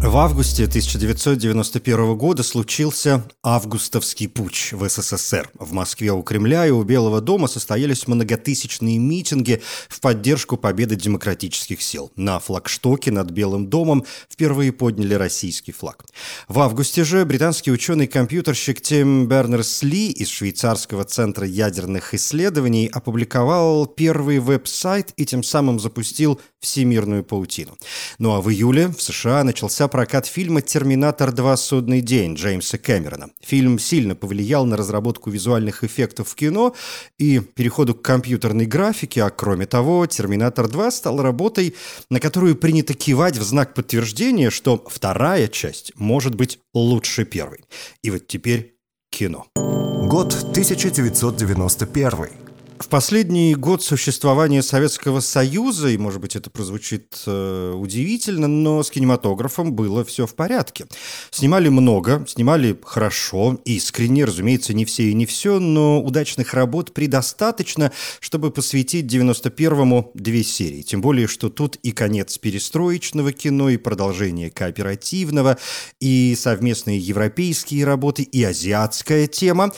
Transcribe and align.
В 0.00 0.16
августе 0.16 0.64
1991 0.64 2.16
года 2.16 2.44
случился 2.44 3.24
августовский 3.42 4.28
путь 4.28 4.70
в 4.72 4.88
СССР. 4.88 5.50
В 5.58 5.72
Москве 5.72 6.12
у 6.12 6.22
Кремля 6.22 6.66
и 6.68 6.70
у 6.70 6.84
Белого 6.84 7.20
дома 7.20 7.48
состоялись 7.48 8.06
многотысячные 8.06 8.96
митинги 8.98 9.60
в 9.88 10.00
поддержку 10.00 10.56
победы 10.56 10.94
демократических 10.94 11.82
сил. 11.82 12.12
На 12.14 12.38
флагштоке 12.38 13.10
над 13.10 13.32
Белым 13.32 13.66
домом 13.66 14.04
впервые 14.30 14.70
подняли 14.72 15.14
российский 15.14 15.72
флаг. 15.72 16.04
В 16.46 16.60
августе 16.60 17.02
же 17.02 17.24
британский 17.24 17.72
ученый-компьютерщик 17.72 18.80
Тим 18.80 19.26
Бернерс-Ли 19.26 20.12
из 20.12 20.28
Швейцарского 20.28 21.04
центра 21.06 21.44
ядерных 21.44 22.14
исследований 22.14 22.86
опубликовал 22.86 23.86
первый 23.86 24.38
веб-сайт 24.38 25.12
и 25.16 25.26
тем 25.26 25.42
самым 25.42 25.80
запустил 25.80 26.40
всемирную 26.60 27.24
паутину. 27.24 27.76
Ну 28.18 28.34
а 28.34 28.40
в 28.40 28.48
июле 28.48 28.88
в 28.88 29.02
США 29.02 29.42
начался 29.42 29.87
прокат 29.88 30.26
фильма 30.26 30.62
«Терминатор 30.62 31.32
2. 31.32 31.56
Судный 31.56 32.00
день» 32.00 32.34
Джеймса 32.34 32.78
Кэмерона. 32.78 33.30
Фильм 33.40 33.78
сильно 33.78 34.14
повлиял 34.14 34.64
на 34.64 34.76
разработку 34.76 35.30
визуальных 35.30 35.84
эффектов 35.84 36.28
в 36.28 36.34
кино 36.34 36.74
и 37.18 37.40
переходу 37.40 37.94
к 37.94 38.02
компьютерной 38.02 38.66
графике, 38.66 39.22
а 39.22 39.30
кроме 39.30 39.66
того, 39.66 40.06
«Терминатор 40.06 40.66
2» 40.66 40.90
стал 40.90 41.20
работой, 41.20 41.74
на 42.10 42.20
которую 42.20 42.56
принято 42.56 42.94
кивать 42.94 43.36
в 43.36 43.42
знак 43.42 43.74
подтверждения, 43.74 44.50
что 44.50 44.84
вторая 44.88 45.48
часть 45.48 45.92
может 45.96 46.34
быть 46.34 46.58
лучше 46.72 47.24
первой. 47.24 47.60
И 48.02 48.10
вот 48.10 48.26
теперь 48.26 48.76
кино. 49.10 49.46
Год 49.56 50.34
1991. 50.34 52.47
В 52.80 52.88
последний 52.88 53.56
год 53.56 53.82
существования 53.82 54.62
Советского 54.62 55.18
Союза, 55.20 55.88
и, 55.88 55.98
может 55.98 56.20
быть, 56.20 56.36
это 56.36 56.48
прозвучит 56.48 57.22
э, 57.26 57.72
удивительно, 57.74 58.46
но 58.46 58.82
с 58.82 58.90
кинематографом 58.90 59.72
было 59.72 60.04
все 60.04 60.26
в 60.26 60.34
порядке. 60.34 60.86
Снимали 61.30 61.68
много, 61.68 62.24
снимали 62.28 62.78
хорошо, 62.84 63.58
искренне, 63.64 64.24
разумеется, 64.24 64.74
не 64.74 64.84
все 64.84 65.10
и 65.10 65.14
не 65.14 65.26
все, 65.26 65.58
но 65.58 66.00
удачных 66.00 66.54
работ 66.54 66.94
предостаточно, 66.94 67.92
чтобы 68.20 68.52
посвятить 68.52 69.12
91-му 69.12 70.12
две 70.14 70.44
серии. 70.44 70.82
Тем 70.82 71.00
более, 71.00 71.26
что 71.26 71.48
тут 71.48 71.76
и 71.82 71.90
конец 71.90 72.38
перестроечного 72.38 73.32
кино, 73.32 73.70
и 73.70 73.76
продолжение 73.76 74.50
кооперативного, 74.50 75.58
и 76.00 76.36
совместные 76.38 76.98
европейские 76.98 77.84
работы, 77.84 78.22
и 78.22 78.44
азиатская 78.44 79.26
тема. 79.26 79.72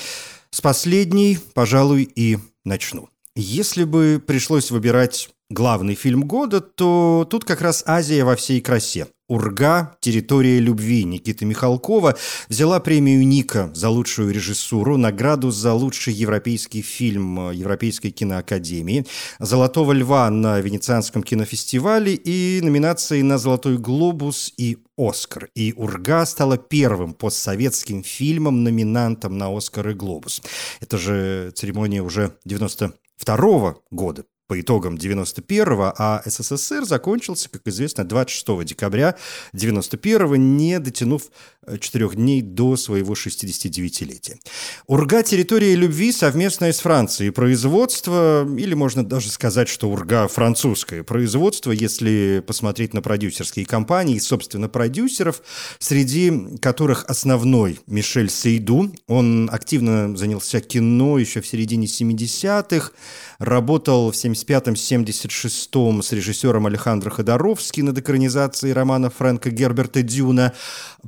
С 0.52 0.60
последней, 0.60 1.38
пожалуй, 1.54 2.10
и 2.14 2.38
начну. 2.64 3.08
Если 3.36 3.84
бы 3.84 4.22
пришлось 4.24 4.70
выбирать 4.70 5.30
главный 5.48 5.94
фильм 5.94 6.24
года, 6.24 6.60
то 6.60 7.26
тут 7.30 7.44
как 7.44 7.60
раз 7.60 7.84
Азия 7.86 8.24
во 8.24 8.34
всей 8.36 8.60
красе. 8.60 9.06
«Урга. 9.30 9.96
Территория 10.00 10.58
любви» 10.58 11.04
Никиты 11.04 11.44
Михалкова 11.44 12.16
взяла 12.48 12.80
премию 12.80 13.24
Ника 13.24 13.70
за 13.74 13.88
лучшую 13.88 14.34
режиссуру, 14.34 14.96
награду 14.96 15.52
за 15.52 15.72
лучший 15.72 16.12
европейский 16.12 16.82
фильм 16.82 17.52
Европейской 17.52 18.10
киноакадемии, 18.10 19.06
«Золотого 19.38 19.92
льва» 19.92 20.28
на 20.30 20.58
Венецианском 20.58 21.22
кинофестивале 21.22 22.14
и 22.14 22.60
номинации 22.60 23.22
на 23.22 23.38
«Золотой 23.38 23.78
глобус» 23.78 24.52
и 24.56 24.78
«Оскар». 24.98 25.48
И 25.54 25.72
«Урга» 25.76 26.26
стала 26.26 26.58
первым 26.58 27.14
постсоветским 27.14 28.02
фильмом, 28.02 28.64
номинантом 28.64 29.38
на 29.38 29.56
«Оскар» 29.56 29.90
и 29.90 29.94
«Глобус». 29.94 30.42
Это 30.80 30.98
же 30.98 31.52
церемония 31.54 32.02
уже 32.02 32.32
92 32.44 33.36
-го 33.36 33.76
года 33.92 34.24
по 34.50 34.60
итогам 34.60 34.96
91-го, 34.96 35.94
а 35.96 36.22
СССР 36.26 36.84
закончился, 36.84 37.48
как 37.48 37.62
известно, 37.68 38.02
26 38.02 38.64
декабря 38.64 39.14
91-го, 39.54 40.34
не 40.34 40.80
дотянув 40.80 41.30
э, 41.62 41.78
четырех 41.78 42.16
дней 42.16 42.42
до 42.42 42.76
своего 42.76 43.14
69-летия. 43.14 44.40
Урга 44.88 45.22
«Территория 45.22 45.76
любви» 45.76 46.10
совместное 46.10 46.72
с 46.72 46.80
Францией. 46.80 47.30
Производство, 47.30 48.44
или 48.44 48.74
можно 48.74 49.04
даже 49.04 49.30
сказать, 49.30 49.68
что 49.68 49.88
Урга 49.88 50.26
французское 50.26 51.04
производство, 51.04 51.70
если 51.70 52.42
посмотреть 52.44 52.92
на 52.92 53.02
продюсерские 53.02 53.66
компании, 53.66 54.18
собственно, 54.18 54.68
продюсеров, 54.68 55.42
среди 55.78 56.58
которых 56.60 57.04
основной 57.04 57.78
Мишель 57.86 58.30
Сейду, 58.30 58.92
он 59.06 59.48
активно 59.52 60.16
занялся 60.16 60.60
кино 60.60 61.18
еще 61.18 61.40
в 61.40 61.46
середине 61.46 61.86
70-х, 61.86 62.90
работал 63.38 64.10
в 64.10 64.16
75-76 64.44 66.02
с 66.02 66.12
режиссером 66.12 66.66
Алехандро 66.66 67.10
Ходоровски 67.10 67.80
над 67.80 67.98
экранизацией 67.98 68.72
романа 68.72 69.10
Фрэнка 69.10 69.50
Герберта 69.50 70.02
Дюна. 70.02 70.52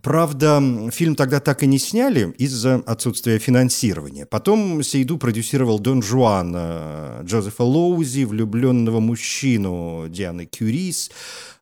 Правда, 0.02 0.62
фильм 0.90 1.14
тогда 1.14 1.40
так 1.40 1.62
и 1.62 1.66
не 1.66 1.78
сняли 1.78 2.34
из-за 2.38 2.76
отсутствия 2.86 3.38
финансирования. 3.38 4.26
Потом 4.26 4.82
Сейду 4.82 5.18
продюсировал 5.18 5.78
Дон 5.78 6.02
Жуана 6.02 7.20
Джозефа 7.22 7.62
Лоузи, 7.62 8.24
влюбленного 8.24 9.00
мужчину 9.00 10.06
Дианы 10.08 10.46
Кюрис, 10.46 11.10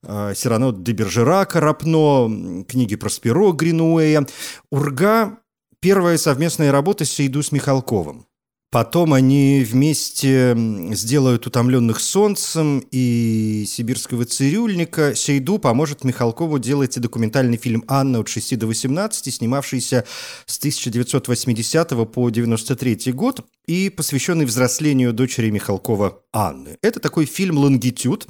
э, 0.03 0.33
Сирано 0.35 0.73
де 0.73 0.93
Бержерака 0.93 1.61
Рапно, 1.61 2.65
книги 2.69 2.97
Просперо 2.97 3.53
Гринуэя. 3.53 4.27
Урга– 4.71 5.39
первая 5.81 6.19
совместная 6.19 6.73
работа 6.73 7.05
Сейду 7.05 7.43
с 7.43 7.53
Михалковым. 7.53 8.27
Потом 8.73 9.15
они 9.15 9.67
вместе 9.69 10.57
сделают 10.93 11.45
«Утомленных 11.45 11.99
солнцем» 11.99 12.87
и 12.93 13.65
«Сибирского 13.67 14.25
цирюльника». 14.25 15.17
Сейду 15.17 15.59
поможет 15.59 16.05
Михалкову 16.05 16.61
делать 16.61 16.97
документальный 17.01 17.57
фильм 17.57 17.83
«Анна» 17.89 18.21
от 18.21 18.29
6 18.29 18.57
до 18.57 18.69
18, 18.69 19.35
снимавшийся 19.35 20.05
с 20.47 20.59
1980 20.59 22.13
по 22.13 22.31
93 22.31 23.13
год 23.13 23.45
и 23.67 23.91
посвященный 23.91 24.45
взрослению 24.45 25.13
дочери 25.13 25.51
Михалкова 25.51 26.23
Анны. 26.33 26.77
Это 26.81 27.01
такой 27.01 27.25
фильм 27.25 27.59
«Лонгитюд». 27.59 28.29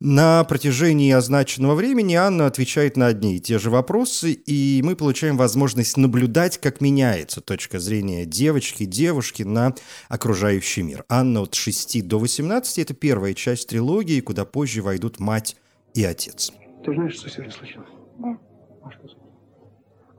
На 0.00 0.44
протяжении 0.44 1.12
означенного 1.12 1.74
времени 1.74 2.14
Анна 2.14 2.46
отвечает 2.46 2.96
на 2.96 3.08
одни 3.08 3.36
и 3.36 3.40
те 3.40 3.58
же 3.58 3.70
вопросы, 3.70 4.32
и 4.32 4.82
мы 4.84 4.94
получаем 4.94 5.36
возможность 5.36 5.96
наблюдать, 5.96 6.58
как 6.58 6.80
меняется 6.80 7.40
точка 7.40 7.80
зрения 7.80 8.24
девочки, 8.24 8.84
девушки 8.84 9.42
на 9.42 9.74
окружающий 10.08 10.82
мир. 10.82 11.04
Анна 11.08 11.40
от 11.42 11.54
6 11.54 12.06
до 12.06 12.18
18– 12.18 12.78
это 12.80 12.94
первая 12.94 13.34
часть 13.34 13.68
трилогии, 13.68 14.20
куда 14.20 14.44
позже 14.44 14.82
войдут 14.82 15.20
мать 15.20 15.56
и 15.94 16.04
отец. 16.04 16.52
Ты 16.84 16.94
знаешь, 16.94 17.14
что 17.14 17.28
сегодня 17.28 17.52
случилось? 17.52 17.88
Да. 18.18 18.36
А 18.82 18.90
что? 18.90 19.08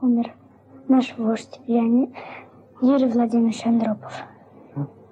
Умер 0.01 0.33
наш 0.87 1.13
вождь 1.17 1.59
Леонид 1.67 2.09
Юрий 2.81 3.05
Владимирович 3.07 3.65
Андропов. 3.65 4.13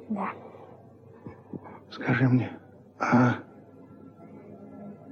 Да. 0.10 0.30
Скажи 1.92 2.28
мне, 2.28 2.52
а... 3.00 3.36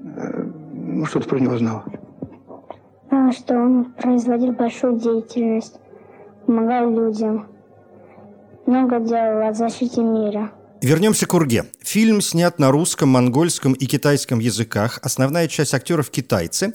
э, 0.03 0.43
Ну, 0.73 1.05
что 1.05 1.19
ты 1.19 1.29
про 1.29 1.39
него 1.39 1.57
знала? 1.57 1.85
А 3.09 3.31
что 3.31 3.55
он 3.55 3.93
производил 3.93 4.51
большую 4.53 4.99
деятельность, 4.99 5.79
помогал 6.45 6.89
людям, 6.91 7.47
много 8.67 8.99
делал 8.99 9.47
о 9.47 9.53
защите 9.53 10.01
мира. 10.01 10.51
Вернемся 10.81 11.25
к 11.25 11.33
Урге. 11.33 11.65
Фильм 11.81 12.21
снят 12.21 12.59
на 12.59 12.69
русском, 12.69 13.09
монгольском 13.09 13.73
и 13.73 13.85
китайском 13.85 14.39
языках. 14.39 14.99
Основная 15.01 15.47
часть 15.47 15.73
актеров 15.73 16.11
китайцы. 16.11 16.73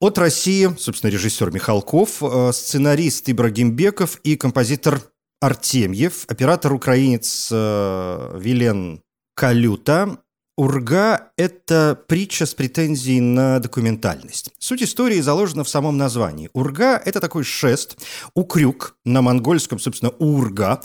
От 0.00 0.18
России, 0.18 0.68
собственно, 0.76 1.10
режиссер 1.10 1.52
Михалков, 1.52 2.22
э, 2.22 2.50
сценарист 2.52 3.30
Ибрагимбеков 3.30 4.18
и 4.24 4.36
композитор 4.36 5.02
Артемьев, 5.40 6.24
оператор-украинец 6.26 7.50
э, 7.52 8.38
Вилен 8.40 9.02
Калюта, 9.36 10.18
Урга– 10.56 11.32
это 11.36 12.00
притча 12.06 12.46
с 12.46 12.54
претензией 12.54 13.18
на 13.18 13.58
документальность. 13.58 14.52
Суть 14.60 14.84
истории 14.84 15.20
заложена 15.20 15.64
в 15.64 15.68
самом 15.68 15.96
названии. 15.96 16.48
Урга– 16.52 17.02
это 17.04 17.20
такой 17.20 17.42
шест, 17.42 17.96
укрюк, 18.34 18.96
на 19.04 19.20
монгольском, 19.20 19.80
собственно, 19.80 20.12
урга. 20.12 20.80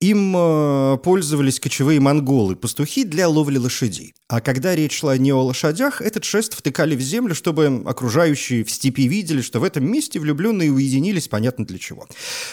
Им 0.00 0.34
э, 0.36 0.98
пользовались 1.04 1.60
кочевые 1.60 2.00
монголы, 2.00 2.56
пастухи 2.56 3.04
для 3.04 3.28
ловли 3.28 3.58
лошадей. 3.58 4.12
А 4.26 4.40
когда 4.40 4.74
речь 4.74 4.98
шла 4.98 5.16
не 5.16 5.32
о 5.32 5.42
лошадях, 5.42 6.02
этот 6.02 6.24
шест 6.24 6.54
втыкали 6.54 6.96
в 6.96 7.00
землю, 7.00 7.36
чтобы 7.36 7.84
окружающие 7.86 8.64
в 8.64 8.72
степи 8.72 9.06
видели, 9.06 9.40
что 9.40 9.60
в 9.60 9.64
этом 9.64 9.84
месте 9.84 10.18
влюбленные 10.18 10.72
уединились, 10.72 11.28
понятно 11.28 11.64
для 11.64 11.78
чего. 11.78 12.08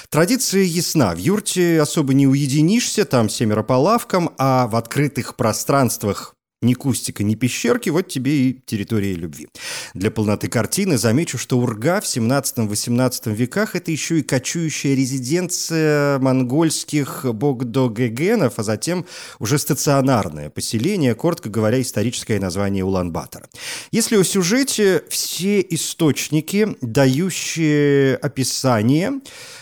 Традиция 0.09 0.61
ясна. 0.61 1.15
В 1.15 1.17
юрте 1.17 1.81
особо 1.81 2.13
не 2.13 2.27
уединишься, 2.27 3.05
там 3.05 3.27
семеро 3.27 3.63
по 3.63 3.73
лавкам, 3.73 4.35
а 4.37 4.67
в 4.67 4.75
открытых 4.75 5.35
пространствах 5.35 6.35
Ни 6.61 6.73
кустика, 6.73 7.23
ни 7.23 7.35
пещерки, 7.35 7.89
вот 7.89 8.09
тебе 8.09 8.31
и 8.33 8.61
территория 8.65 9.13
любви. 9.13 9.47
Для 9.93 10.11
полноты 10.11 10.49
картины 10.49 10.97
замечу, 10.97 11.37
что 11.37 11.57
Урга 11.57 12.01
в 12.01 12.03
17-18 12.03 13.33
веках 13.33 13.77
это 13.77 13.91
еще 13.91 14.19
и 14.19 14.23
кочующая 14.23 14.93
резиденция 14.93 16.19
монгольских 16.19 17.23
богдогегенов, 17.23 18.59
а 18.59 18.63
затем 18.63 19.05
уже 19.39 19.57
стационарное 19.57 20.49
поселение, 20.49 21.15
коротко 21.15 21.47
говоря, 21.49 21.79
историческое 21.81 22.41
название 22.41 22.83
Улан-Батора. 22.83 23.47
Если 23.91 24.17
о 24.17 24.25
сюжете, 24.25 25.03
все 25.09 25.61
источники, 25.61 26.75
дающие 26.81 28.17
описание, 28.17 29.21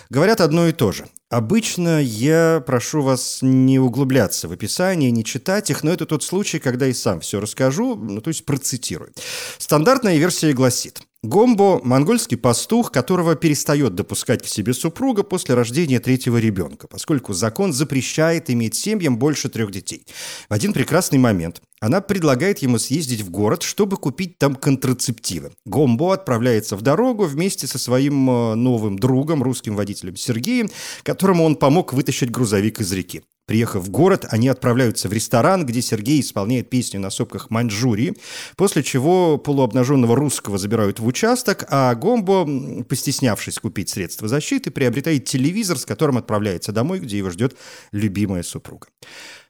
говорят 0.09 0.41
одно 0.41 0.67
и 0.67 0.71
то 0.71 0.91
же. 0.91 1.05
Обычно 1.29 2.01
я 2.01 2.63
прошу 2.65 3.01
вас 3.01 3.39
не 3.41 3.79
углубляться 3.79 4.47
в 4.47 4.53
описание, 4.53 5.12
не 5.12 5.25
читать 5.25 5.69
их, 5.69 5.83
но 5.83 5.91
это 5.91 6.06
тот 6.06 6.24
случай, 6.24 6.57
когда 6.57 6.88
и 6.88 6.94
сам 6.94 7.19
все 7.19 7.41
расскажу, 7.41 7.95
ну, 7.95 8.21
то 8.21 8.29
есть 8.29 8.45
процитирую. 8.45 9.12
Стандартная 9.57 10.15
версия 10.18 10.53
гласит. 10.53 11.01
Гомбо– 11.27 11.81
монгольский 11.83 12.38
пастух, 12.38 12.89
которого 12.89 13.35
перестает 13.35 13.95
допускать 13.95 14.44
к 14.44 14.47
себе 14.47 14.74
супруга 14.74 15.24
после 15.24 15.56
рождения 15.56 16.00
третьего 16.00 16.38
ребенка, 16.38 16.88
поскольку 16.88 17.33
закон 17.33 17.74
запрещает 17.74 18.50
иметь 18.50 18.75
семьям 18.75 19.18
больше 19.18 19.50
трех 19.50 19.71
детей. 19.71 20.06
В 20.47 20.53
один 20.53 20.71
прекрасный 20.71 21.19
момент 21.19 21.62
она 21.81 22.00
предлагает 22.00 22.59
ему 22.59 22.79
съездить 22.79 23.21
в 23.21 23.29
город, 23.29 23.62
чтобы 23.63 23.97
купить 23.97 24.38
там 24.38 24.56
контрацептивы. 24.56 25.51
Гомбо 25.65 26.13
отправляется 26.13 26.77
в 26.77 26.81
дорогу 26.81 27.25
вместе 27.25 27.68
со 27.68 27.77
своим 27.77 28.30
э, 28.30 28.56
новым 28.56 28.97
другом, 28.97 29.44
русским 29.44 29.75
водителем 29.75 30.15
Сергеем, 30.15 30.69
которому 31.03 31.44
он 31.44 31.57
помог 31.57 31.91
вытащить 31.91 32.31
грузовик 32.31 32.80
из 32.80 32.89
реки. 32.94 33.23
Приехав 33.47 33.85
в 33.85 33.89
город, 33.89 34.25
они 34.29 34.49
отправляются 34.49 35.07
в 35.07 35.13
ресторан, 35.13 35.65
где 35.65 35.81
Сергей 35.81 36.19
исполняет 36.19 36.69
песню 36.69 36.99
на 36.99 37.09
сопках 37.09 37.49
Маньчжурии, 37.49 38.17
после 38.57 38.83
чего 38.83 39.38
полуобнаженного 39.38 40.17
русского 40.17 40.57
забирают 40.57 40.99
в 40.99 41.07
участок, 41.07 41.65
а 41.69 41.95
Гомбо, 41.95 42.83
постеснявшись 42.83 43.59
купить 43.59 43.88
средства 43.88 44.27
защиты, 44.27 44.69
приобретает 44.69 45.23
телевизор, 45.23 45.77
с 45.77 45.85
которым 45.85 46.17
отправляется 46.17 46.73
домой, 46.73 46.99
где 46.99 47.17
его 47.19 47.29
ждет 47.29 47.55
любимая 47.94 48.44
супруга. 48.44 48.88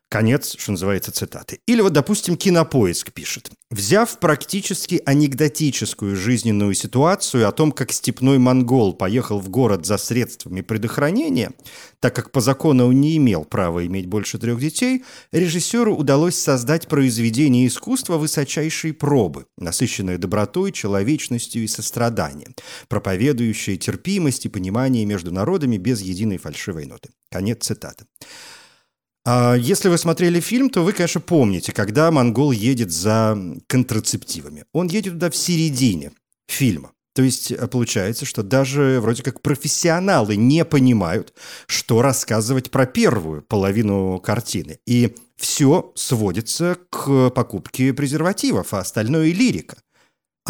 Конец, 0.09 0.55
что 0.57 0.71
называется, 0.71 1.11
цитаты. 1.11 1.59
Или 1.67 1.81
вот, 1.81 1.91
допустим, 1.91 2.37
Кинопоиск 2.37 3.11
пишет. 3.11 3.51
Взяв 3.69 4.19
практически 4.19 5.01
анекдотическую 5.05 6.15
жизненную 6.15 6.73
ситуацию 6.75 7.45
о 7.45 7.51
том, 7.51 7.73
как 7.73 7.91
степной 7.91 8.37
монгол 8.37 8.93
поехал 8.93 9.39
в 9.39 9.49
город 9.49 9.85
за 9.85 9.97
средствами 9.97 10.61
предохранения, 10.61 11.51
так 11.99 12.15
как 12.15 12.31
по 12.31 12.39
закону 12.39 12.87
он 12.87 13.01
не 13.01 13.17
имел 13.17 13.43
права 13.43 13.85
иметь 13.85 14.05
больше 14.05 14.37
трех 14.37 14.61
детей, 14.61 15.03
режиссеру 15.33 15.93
удалось 15.93 16.37
создать 16.39 16.87
произведение 16.87 17.67
искусства 17.67 18.17
высочайшей 18.17 18.93
пробы, 18.93 19.47
насыщенное 19.57 20.17
добротой, 20.17 20.71
человечностью 20.71 21.65
и 21.65 21.67
состраданием, 21.67 22.55
проповедующее 22.87 23.75
терпимость 23.75 24.45
и 24.45 24.49
понимание 24.49 25.03
между 25.03 25.33
народами 25.33 25.75
без 25.75 25.99
единой 25.99 26.37
фальшивой 26.37 26.85
ноты. 26.85 27.09
Конец 27.29 27.65
цитаты. 27.65 28.05
А 29.29 29.55
если 29.55 29.89
вы 29.89 29.97
смотрели 29.97 30.39
фильм, 30.39 30.69
то 30.69 30.85
вы, 30.85 30.93
конечно, 30.93 31.19
помните, 31.19 31.73
когда 31.73 32.09
монгол 32.11 32.53
едет 32.53 32.91
за 32.91 33.37
контрацептивами. 33.67 34.63
Он 34.71 34.87
едет 34.87 35.13
туда 35.13 35.29
в 35.29 35.35
середине 35.35 36.13
фильма. 36.47 36.93
То 37.13 37.23
есть 37.23 37.51
э, 37.51 37.67
получается, 37.67 38.23
что 38.23 38.41
даже 38.41 38.99
вроде 39.01 39.23
как 39.23 39.41
профессионалы 39.41 40.37
не 40.37 40.63
понимают, 40.63 41.33
что 41.65 42.01
рассказывать 42.01 42.71
про 42.71 42.85
первую 42.85 43.41
половину 43.41 44.17
картины. 44.21 44.79
И 44.85 45.13
все 45.35 45.91
сводится 45.95 46.77
к 46.89 47.29
покупке 47.31 47.93
презервативов, 47.93 48.73
а 48.73 48.79
остальное 48.79 49.33
лирика. 49.33 49.75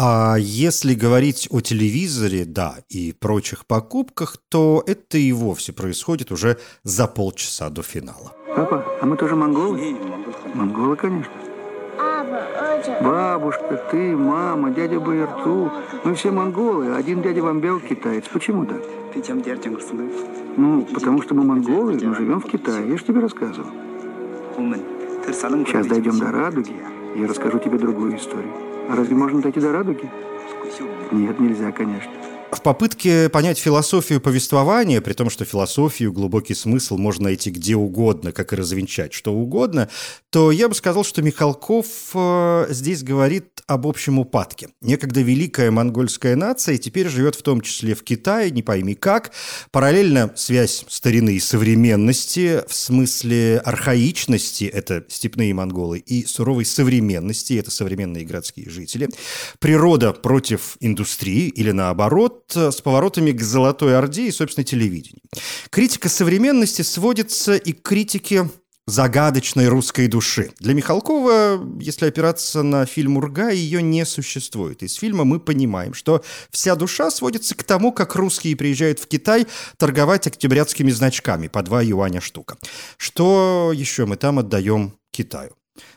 А 0.00 0.36
если 0.38 0.94
говорить 0.94 1.48
о 1.50 1.60
телевизоре, 1.60 2.44
да, 2.44 2.76
и 2.88 3.12
прочих 3.12 3.66
покупках, 3.66 4.36
то 4.48 4.84
это 4.86 5.18
и 5.18 5.32
вовсе 5.32 5.72
происходит 5.72 6.30
уже 6.30 6.58
за 6.84 7.08
полчаса 7.08 7.68
до 7.68 7.82
финала. 7.82 8.32
Папа, 8.54 8.84
а 9.00 9.06
мы 9.06 9.16
тоже 9.16 9.34
монголы? 9.34 9.96
Монголы, 10.54 10.94
конечно. 10.94 11.32
Бабушка, 13.02 13.88
ты, 13.90 14.16
мама, 14.16 14.70
дядя 14.70 15.00
Байерту. 15.00 15.72
Мы 16.04 16.14
все 16.14 16.30
монголы, 16.30 16.94
один 16.94 17.20
дядя 17.20 17.42
Вамбел 17.42 17.80
китаец. 17.80 18.24
Почему 18.32 18.66
так? 18.66 18.82
Ну, 20.56 20.86
потому 20.94 21.22
что 21.22 21.34
мы 21.34 21.42
монголы, 21.42 21.98
но 22.00 22.14
живем 22.14 22.40
в 22.40 22.46
Китае. 22.46 22.88
Я 22.88 22.96
же 22.98 23.04
тебе 23.04 23.18
рассказывал. 23.18 23.70
Сейчас 25.26 25.86
дойдем 25.88 26.18
до 26.20 26.30
радуги, 26.30 26.76
и 27.16 27.20
я 27.20 27.26
расскажу 27.26 27.58
тебе 27.58 27.78
другую 27.78 28.16
историю. 28.16 28.77
А 28.88 28.96
разве 28.96 29.14
можно 29.14 29.42
дойти 29.42 29.60
до 29.60 29.72
радуги? 29.72 30.08
Нет, 31.12 31.38
нельзя, 31.38 31.72
конечно. 31.72 32.17
В 32.50 32.62
попытке 32.62 33.28
понять 33.28 33.58
философию 33.58 34.22
повествования, 34.22 35.02
при 35.02 35.12
том, 35.12 35.28
что 35.28 35.44
философию, 35.44 36.12
глубокий 36.12 36.54
смысл 36.54 36.96
можно 36.96 37.24
найти 37.24 37.50
где 37.50 37.76
угодно, 37.76 38.32
как 38.32 38.52
и 38.52 38.56
развенчать 38.56 39.12
что 39.12 39.34
угодно, 39.34 39.90
то 40.30 40.50
я 40.50 40.68
бы 40.68 40.74
сказал, 40.74 41.04
что 41.04 41.20
Михалков 41.20 41.86
э, 42.14 42.66
здесь 42.70 43.02
говорит 43.02 43.62
об 43.66 43.86
общем 43.86 44.18
упадке. 44.18 44.70
Некогда 44.80 45.20
великая 45.20 45.70
монгольская 45.70 46.36
нация 46.36 46.78
теперь 46.78 47.08
живет 47.08 47.34
в 47.34 47.42
том 47.42 47.60
числе 47.60 47.94
в 47.94 48.02
Китае, 48.02 48.50
не 48.50 48.62
пойми 48.62 48.94
как. 48.94 49.30
Параллельно 49.70 50.32
связь 50.34 50.86
старины 50.88 51.34
и 51.34 51.40
современности 51.40 52.62
в 52.66 52.74
смысле 52.74 53.58
архаичности– 53.58 54.64
это 54.72 55.04
степные 55.08 55.52
монголы, 55.52 55.98
и 55.98 56.24
суровой 56.24 56.64
современности– 56.64 57.52
это 57.58 57.70
современные 57.70 58.24
городские 58.24 58.70
жители. 58.70 59.10
Природа 59.58 60.14
против 60.14 60.78
индустрии 60.80 61.48
или 61.48 61.72
наоборот, 61.72 62.37
с 62.54 62.80
поворотами 62.80 63.32
к 63.32 63.42
Золотой 63.42 63.96
Орде 63.96 64.28
и, 64.28 64.30
собственно, 64.30 64.64
телевидению. 64.64 65.22
Критика 65.70 66.08
современности 66.08 66.82
сводится 66.82 67.56
и 67.56 67.72
к 67.72 67.82
критике 67.82 68.48
загадочной 68.86 69.68
русской 69.68 70.08
души. 70.08 70.50
Для 70.60 70.72
Михалкова, 70.72 71.62
если 71.78 72.06
опираться 72.06 72.62
на 72.62 72.86
фильм 72.86 73.18
«Урга», 73.18 73.50
ее 73.50 73.82
не 73.82 74.06
существует. 74.06 74.82
Из 74.82 74.94
фильма 74.94 75.24
мы 75.24 75.40
понимаем, 75.40 75.92
что 75.92 76.24
вся 76.50 76.74
душа 76.74 77.10
сводится 77.10 77.54
к 77.54 77.64
тому, 77.64 77.92
как 77.92 78.14
русские 78.14 78.56
приезжают 78.56 78.98
в 78.98 79.06
Китай 79.06 79.46
торговать 79.76 80.26
октябрятскими 80.26 80.90
значками 80.90 81.48
по 81.48 81.62
2 81.62 81.82
юаня 81.82 82.22
штука. 82.22 82.56
Что 82.96 83.72
еще 83.74 84.06
мы 84.06 84.16
там 84.16 84.38
отдаем 84.38 84.98
Китаю? 85.10 85.50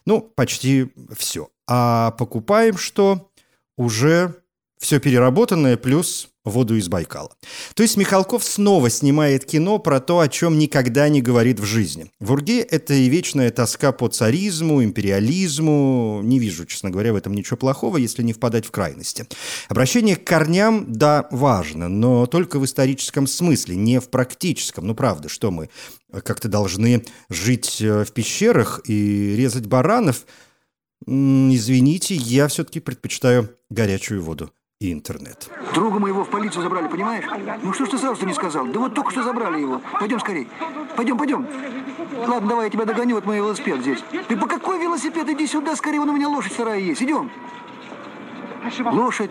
Ну, 0.06 0.19
почти 0.19 0.92
все. 1.18 1.48
А 1.68 2.12
покупаем 2.12 2.77
что? 2.77 3.31
Уже 3.77 4.36
все 4.80 5.00
переработанное 5.00 5.77
плюс 5.77 6.27
воду 6.43 6.75
из 6.75 6.88
Байкала. 6.88 7.31
То 7.75 7.83
есть 7.83 7.97
Михалков 7.97 8.43
снова 8.43 8.89
снимает 8.89 9.45
кино 9.45 9.77
про 9.77 9.99
то, 9.99 10.19
о 10.19 10.27
чем 10.27 10.57
никогда 10.57 11.07
не 11.10 11.21
говорит 11.21 11.60
в 11.60 11.65
жизни. 11.65 12.12
В 12.19 12.31
Урге 12.31 12.62
это 12.62 12.93
и 12.93 13.10
вечная 13.10 13.51
тоска 13.51 13.91
по 13.91 14.07
царизму, 14.07 14.83
империализму. 14.83 16.21
Не 16.24 16.39
вижу, 16.39 16.65
честно 16.65 16.89
говоря, 16.89 17.13
в 17.13 17.15
этом 17.15 17.33
ничего 17.33 17.57
плохого, 17.57 17.98
если 17.98 18.24
не 18.24 18.33
впадать 18.33 18.65
в 18.65 18.71
крайности. 18.71 19.27
Обращение 19.69 20.15
к 20.15 20.24
корням, 20.24 20.86
да, 20.88 21.27
важно, 21.31 21.88
но 21.88 22.25
только 22.25 22.60
в 22.60 22.65
историческом 22.65 23.27
смысле, 23.27 23.75
не 23.75 24.00
в 24.00 24.10
практическом. 24.10 24.88
Ну, 24.88 24.95
правда, 24.95 25.29
что 25.29 25.51
мы 25.51 25.69
как-то 26.24 26.48
должны 26.48 27.05
жить 27.29 27.81
э, 27.81 28.03
в 28.03 28.12
пещерах 28.12 28.81
и 28.86 29.36
резать 29.36 29.67
баранов? 29.67 30.25
Извините, 31.05 32.15
я 32.15 32.48
все-таки 32.48 32.79
предпочитаю 32.79 33.50
горячую 33.69 34.21
воду 34.21 34.51
и 34.81 34.91
интернет. 34.91 35.47
Друга 35.75 36.00
моего 36.00 36.23
в 36.23 36.29
полицию 36.29 36.63
забрали, 36.63 36.88
понимаешь? 36.88 37.23
Ну 37.61 37.71
что 37.71 37.85
ж 37.85 37.89
ты 37.89 37.97
сразу 38.00 38.25
не 38.25 38.33
сказал? 38.33 38.65
Да 38.65 38.79
вот 38.79 38.95
только 38.95 39.11
что 39.11 39.21
забрали 39.21 39.59
его. 39.59 39.79
Пойдем 40.00 40.19
скорей. 40.19 40.50
Пойдем, 40.97 41.19
пойдем. 41.19 41.47
Ладно, 42.27 42.50
давай, 42.50 42.65
я 42.65 42.71
тебя 42.71 42.85
догоню, 42.85 43.15
вот 43.15 43.25
мой 43.25 43.38
велосипед 43.38 43.81
здесь. 43.81 44.00
Ты 44.27 44.35
по 44.35 44.47
какой 44.47 44.79
велосипед? 44.79 45.29
Иди 45.29 45.45
сюда 45.45 45.75
скорее, 45.75 46.00
вон 46.00 46.09
у 46.09 46.13
меня 46.13 46.27
лошадь 46.27 46.53
вторая 46.53 46.79
есть. 46.79 47.01
Идем. 47.03 47.29
Лошадь. 48.91 49.29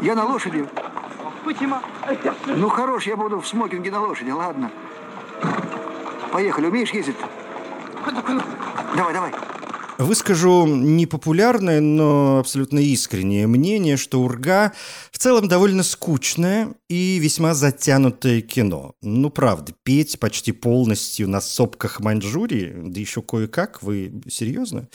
Я 0.00 0.14
на 0.14 0.24
лошади. 0.24 0.66
Ну, 2.46 2.68
хорош, 2.70 3.06
я 3.06 3.16
буду 3.18 3.40
в 3.40 3.46
смокинге 3.46 3.90
на 3.90 4.00
лошади, 4.00 4.30
ладно. 4.30 4.70
Поехали, 6.32 6.68
умеешь 6.68 6.90
ездить? 6.92 7.16
Давай, 8.96 9.12
давай. 9.12 9.32
Выскажу 10.00 10.64
непопулярное, 10.66 11.82
но 11.82 12.38
абсолютно 12.38 12.78
искреннее 12.78 13.46
мнение, 13.46 13.98
что 13.98 14.22
«Урга» 14.22 14.72
в 15.12 15.18
целом 15.18 15.46
довольно 15.46 15.82
скучное 15.82 16.72
и 16.88 17.18
весьма 17.18 17.52
затянутое 17.52 18.40
кино. 18.40 18.94
Ну, 19.02 19.28
правда, 19.28 19.74
петь 19.82 20.18
почти 20.18 20.52
полностью 20.52 21.28
на 21.28 21.42
сопках 21.42 22.00
Маньчжурии, 22.00 22.74
да 22.82 22.98
еще 22.98 23.20
кое-как, 23.20 23.82
вы 23.82 24.22
серьезно? 24.30 24.88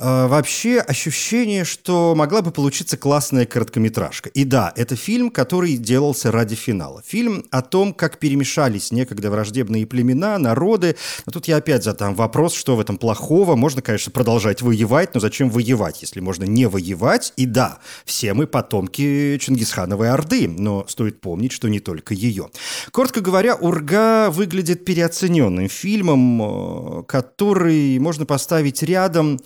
Э, 0.00 0.28
вообще 0.28 0.78
ощущение, 0.78 1.64
что 1.64 2.14
могла 2.14 2.40
бы 2.40 2.52
получиться 2.52 2.96
классная 2.96 3.46
короткометражка. 3.46 4.28
И 4.28 4.44
да, 4.44 4.72
это 4.76 4.94
фильм, 4.94 5.30
который 5.30 5.76
делался 5.76 6.30
ради 6.30 6.54
финала. 6.54 7.02
Фильм 7.04 7.44
о 7.50 7.62
том, 7.62 7.92
как 7.92 8.18
перемешались 8.18 8.92
некогда 8.92 9.30
враждебные 9.30 9.86
племена, 9.86 10.38
народы. 10.38 10.96
Но 11.26 11.32
тут 11.32 11.48
я 11.48 11.56
опять 11.56 11.82
задам 11.82 12.14
вопрос, 12.14 12.54
что 12.54 12.76
в 12.76 12.80
этом 12.80 12.96
плохого. 12.96 13.56
Можно, 13.56 13.82
конечно, 13.82 14.12
продолжать 14.12 14.62
воевать, 14.62 15.14
но 15.14 15.20
зачем 15.20 15.50
воевать, 15.50 16.00
если 16.02 16.20
можно 16.20 16.44
не 16.44 16.66
воевать? 16.66 17.32
И 17.36 17.46
да, 17.46 17.78
все 18.04 18.34
мы 18.34 18.46
потомки 18.46 19.36
Чингисхановой 19.40 20.10
Орды, 20.10 20.46
но 20.46 20.86
стоит 20.86 21.20
помнить, 21.20 21.50
что 21.50 21.68
не 21.68 21.80
только 21.80 22.14
ее. 22.14 22.50
Коротко 22.92 23.20
говоря, 23.20 23.56
«Урга» 23.56 24.30
выглядит 24.30 24.84
переоцененным 24.84 25.68
фильмом, 25.68 27.00
э, 27.00 27.02
который 27.04 27.98
можно 27.98 28.26
поставить 28.26 28.84
рядом 28.84 29.40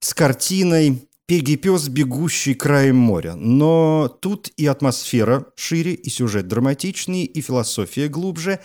с 0.00 0.14
картиной 0.14 1.08
«Пеги 1.26 1.56
пес, 1.56 1.88
бегущий 1.88 2.54
краем 2.54 2.96
моря». 2.96 3.34
Но 3.34 4.08
тут 4.20 4.50
и 4.56 4.66
атмосфера 4.66 5.46
шире, 5.56 5.92
и 5.92 6.08
сюжет 6.08 6.48
драматичнее, 6.48 7.26
и 7.26 7.40
философия 7.42 8.08
глубже, 8.08 8.60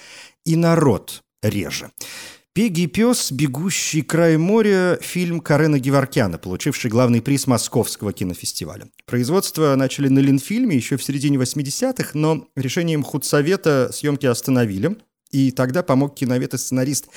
и 0.46 0.56
народ 0.56 1.24
реже. 1.42 1.92
«Пеги 2.54 2.86
пес, 2.86 3.32
бегущий 3.32 4.04
краем 4.04 4.42
моря»– 4.42 5.00
фильм 5.02 5.40
Карена 5.40 5.80
Геворкяна, 5.80 6.38
получивший 6.38 6.92
главный 6.92 7.22
приз 7.22 7.48
Московского 7.48 8.14
кинофестиваля. 8.14 8.88
Производство 9.08 9.76
начали 9.76 10.08
на 10.08 10.20
Ленфильме 10.20 10.76
еще 10.76 10.98
в 10.98 11.04
середине 11.04 11.38
80-х, 11.38 12.12
но 12.14 12.48
решением 12.56 13.04
худсовета 13.04 13.90
съемки 13.92 14.28
остановили– 14.28 14.96
и 15.34 15.52
тогда 15.52 15.84
помог 15.84 16.16
киновед 16.16 16.54
и 16.54 16.58
сценарист 16.58 17.08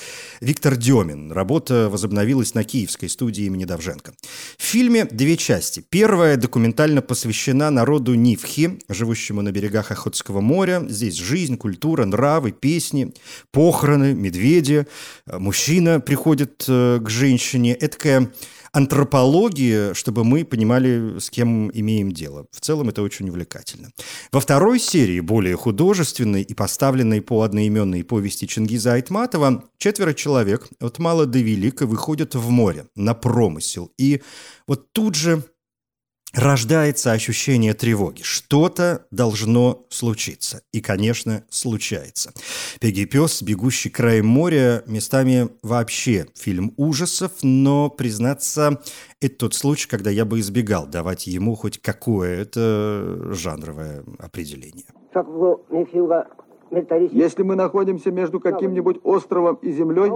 Виктор 0.41 0.75
Демин. 0.75 1.31
Работа 1.31 1.87
возобновилась 1.89 2.55
на 2.55 2.63
киевской 2.63 3.07
студии 3.07 3.45
имени 3.45 3.63
Давженко. 3.63 4.13
В 4.57 4.63
фильме 4.63 5.05
две 5.05 5.37
части. 5.37 5.85
Первая 5.87 6.35
документально 6.35 7.01
посвящена 7.01 7.69
народу 7.69 8.15
Нивхи, 8.15 8.79
живущему 8.89 9.41
на 9.41 9.51
берегах 9.51 9.91
Охотского 9.91 10.41
моря. 10.41 10.83
Здесь 10.89 11.15
жизнь, 11.15 11.57
культура, 11.57 12.05
нравы, 12.05 12.51
песни, 12.51 13.13
похороны, 13.51 14.13
медведи. 14.15 14.87
Мужчина 15.31 15.99
приходит 15.99 16.65
э, 16.67 16.99
к 16.99 17.09
женщине. 17.09 17.75
Эдакая 17.75 18.31
антропологии, 18.77 19.93
чтобы 19.95 20.23
мы 20.23 20.45
понимали, 20.45 21.17
с 21.17 21.31
кем 21.31 21.71
имеем 21.73 22.11
дело. 22.11 22.45
В 22.51 22.61
целом 22.61 22.89
это 22.89 23.01
очень 23.01 23.27
увлекательно. 23.27 23.89
Во 24.31 24.39
второй 24.39 24.79
серии, 24.79 25.19
более 25.19 25.55
художественной 25.55 26.43
и 26.43 26.53
поставленной 26.53 27.21
по 27.21 27.41
одноименной 27.41 28.03
повести 28.03 28.47
Чингиза 28.47 28.93
Айтматова, 28.93 29.63
четверо 29.79 30.13
человек 30.13 30.67
от 30.79 30.99
мала 30.99 31.25
до 31.25 31.39
велика 31.39 31.87
выходят 31.87 32.35
в 32.35 32.49
море 32.51 32.85
на 32.95 33.15
промысел. 33.15 33.91
И 33.97 34.21
вот 34.67 34.91
тут 34.91 35.15
же 35.15 35.43
рождается 36.37 37.11
ощущение 37.11 37.73
тревоги. 37.73 38.21
Что-то 38.21 39.05
должно 39.11 39.85
случиться. 39.89 40.61
И, 40.71 40.81
конечно, 40.81 41.43
случается. 41.49 42.31
«Пеги 42.79 43.05
пес, 43.05 43.41
бегущий 43.41 43.89
краем 43.89 44.27
моря» 44.27 44.83
местами 44.85 45.49
вообще 45.63 46.27
фильм 46.35 46.73
ужасов, 46.77 47.31
но, 47.41 47.89
признаться, 47.89 48.79
это 49.19 49.37
тот 49.37 49.55
случай, 49.55 49.89
когда 49.89 50.11
я 50.11 50.25
бы 50.25 50.39
избегал 50.39 50.85
давать 50.85 51.25
ему 51.25 51.55
хоть 51.55 51.81
какое-то 51.81 53.33
жанровое 53.33 54.03
определение. 54.19 54.85
Если 57.11 57.43
мы 57.43 57.55
находимся 57.55 58.11
между 58.11 58.39
каким-нибудь 58.39 58.99
островом 59.03 59.55
и 59.55 59.71
землей, 59.71 60.11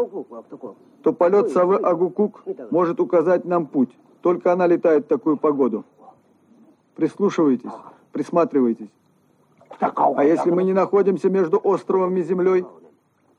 то 1.01 1.13
полет 1.13 1.50
совы 1.50 1.78
Агукук 1.78 2.44
может 2.70 3.00
указать 3.00 3.46
нам 3.46 3.66
путь. 3.66 3.90
Только 4.22 4.54
она 4.54 4.68
летает 4.68 5.06
в 5.06 5.08
такую 5.08 5.38
погоду. 5.38 5.84
Прислушивайтесь, 6.96 7.72
присматривайтесь. 8.12 8.90
А 9.80 10.24
если 10.24 10.52
мы 10.52 10.64
не 10.64 10.74
находимся 10.74 11.30
между 11.30 11.58
островом 11.58 12.16
и 12.18 12.22
землей, 12.22 12.66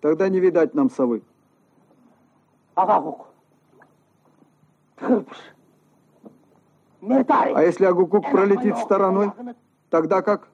тогда 0.00 0.28
не 0.28 0.40
видать 0.40 0.74
нам 0.74 0.90
совы. 0.90 1.22
А 7.00 7.62
если 7.62 7.84
Агукук 7.84 8.30
пролетит 8.30 8.76
стороной, 8.78 9.32
тогда 9.90 10.22
как? 10.22 10.48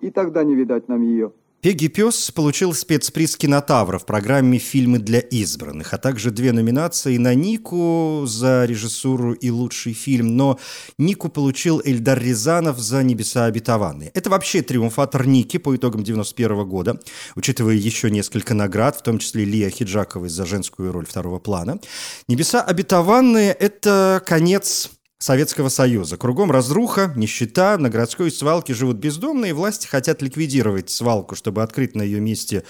И 0.00 0.10
тогда 0.10 0.44
не 0.44 0.54
видать 0.54 0.88
нам 0.88 1.02
ее. 1.02 1.32
Пеги 1.62 1.88
Пес 1.88 2.30
получил 2.30 2.74
спецприз 2.74 3.36
кинотавра 3.36 3.98
в 3.98 4.06
программе 4.06 4.58
«Фильмы 4.58 4.98
для 4.98 5.18
избранных», 5.18 5.94
а 5.94 5.98
также 5.98 6.30
две 6.30 6.52
номинации 6.52 7.16
на 7.16 7.34
Нику 7.34 8.24
за 8.26 8.64
режиссуру 8.66 9.32
и 9.32 9.50
лучший 9.50 9.92
фильм. 9.94 10.36
Но 10.36 10.60
Нику 10.96 11.28
получил 11.28 11.82
Эльдар 11.84 12.22
Рязанов 12.22 12.78
за 12.78 13.02
«Небеса 13.02 13.46
обетованные». 13.46 14.10
Это 14.14 14.30
вообще 14.30 14.62
триумфатор 14.62 15.26
Ники 15.26 15.56
по 15.56 15.74
итогам 15.74 16.04
91 16.04 16.68
года, 16.68 17.00
учитывая 17.34 17.74
еще 17.74 18.10
несколько 18.10 18.54
наград, 18.54 18.96
в 18.96 19.02
том 19.02 19.18
числе 19.18 19.44
Лия 19.44 19.70
Хиджаковой 19.70 20.28
за 20.28 20.46
женскую 20.46 20.92
роль 20.92 21.06
второго 21.06 21.40
плана. 21.40 21.80
«Небеса 22.28 22.62
обетованные»— 22.62 23.52
это 23.58 24.22
конец 24.24 24.90
Советского 25.18 25.70
Союза. 25.70 26.18
Кругом 26.18 26.50
разруха, 26.50 27.12
нищета, 27.16 27.78
на 27.78 27.88
городской 27.88 28.30
свалке 28.30 28.74
живут 28.74 28.98
бездомные, 28.98 29.54
власти 29.54 29.86
хотят 29.86 30.20
ликвидировать 30.20 30.90
свалку, 30.90 31.34
чтобы 31.34 31.62
открыть 31.62 31.94
на 31.94 32.02
ее 32.02 32.20
месте 32.20 32.64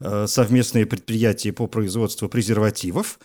э, 0.00 0.26
совместные 0.26 0.84
предприятия 0.84 1.52
по 1.52 1.68
производству 1.68 2.28
презервативов 2.28 3.20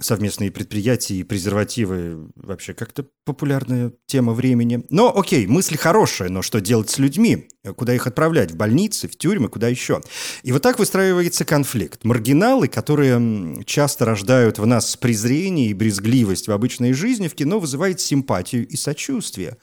совместные 0.00 0.50
предприятия 0.50 1.16
и 1.16 1.22
презервативы 1.22 2.28
вообще 2.36 2.74
как-то 2.74 3.06
популярная 3.24 3.92
тема 4.06 4.32
времени. 4.32 4.84
Но 4.90 5.16
окей, 5.16 5.46
мысль 5.46 5.76
хорошая, 5.76 6.28
но 6.28 6.42
что 6.42 6.60
делать 6.60 6.90
с 6.90 6.98
людьми? 6.98 7.48
Куда 7.76 7.94
их 7.94 8.06
отправлять? 8.06 8.52
В 8.52 8.56
больницы, 8.56 9.08
в 9.08 9.16
тюрьмы, 9.16 9.48
куда 9.48 9.68
еще? 9.68 10.00
И 10.42 10.52
вот 10.52 10.62
так 10.62 10.78
выстраивается 10.78 11.44
конфликт. 11.44 12.04
Маргиналы, 12.04 12.68
которые 12.68 13.62
часто 13.64 14.04
рождают 14.04 14.58
в 14.58 14.66
нас 14.66 14.96
презрение 14.96 15.68
и 15.68 15.74
брезгливость 15.74 16.48
в 16.48 16.52
обычной 16.52 16.92
жизни, 16.92 17.28
в 17.28 17.34
кино 17.34 17.58
вызывает 17.58 18.00
симпатию 18.00 18.66
и 18.66 18.76
сочувствие 18.76 19.58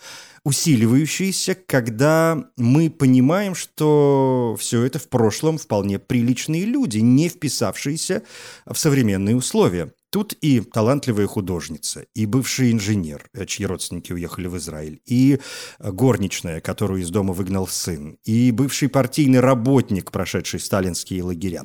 усиливающиеся, 0.48 1.58
когда 1.66 2.46
мы 2.56 2.90
понимаем, 2.90 3.54
что 3.54 4.56
все 4.58 4.84
это 4.84 4.98
в 4.98 5.10
прошлом 5.10 5.58
вполне 5.58 6.00
приличные 6.00 6.64
люди, 6.64 7.00
не 7.00 7.28
вписавшиеся 7.28 8.24
в 8.66 8.78
современные 8.78 9.36
условия. 9.36 9.92
Тут 10.10 10.34
и 10.40 10.62
талантливая 10.62 11.28
художница, 11.28 12.06
и 12.16 12.26
бывший 12.26 12.72
инженер, 12.72 13.30
э, 13.34 13.46
чьи 13.46 13.66
родственники 13.66 14.14
уехали 14.14 14.48
в 14.48 14.56
Израиль, 14.56 15.02
и 15.06 15.38
э, 15.80 15.92
горничная, 15.92 16.62
которую 16.62 17.02
из 17.02 17.10
дома 17.10 17.34
выгнал 17.34 17.68
сын, 17.68 18.18
и 18.24 18.52
бывший 18.52 18.88
партийный 18.88 19.42
работник, 19.42 20.12
прошедший 20.12 20.62
сталинские 20.62 21.24
лагеря. 21.24 21.64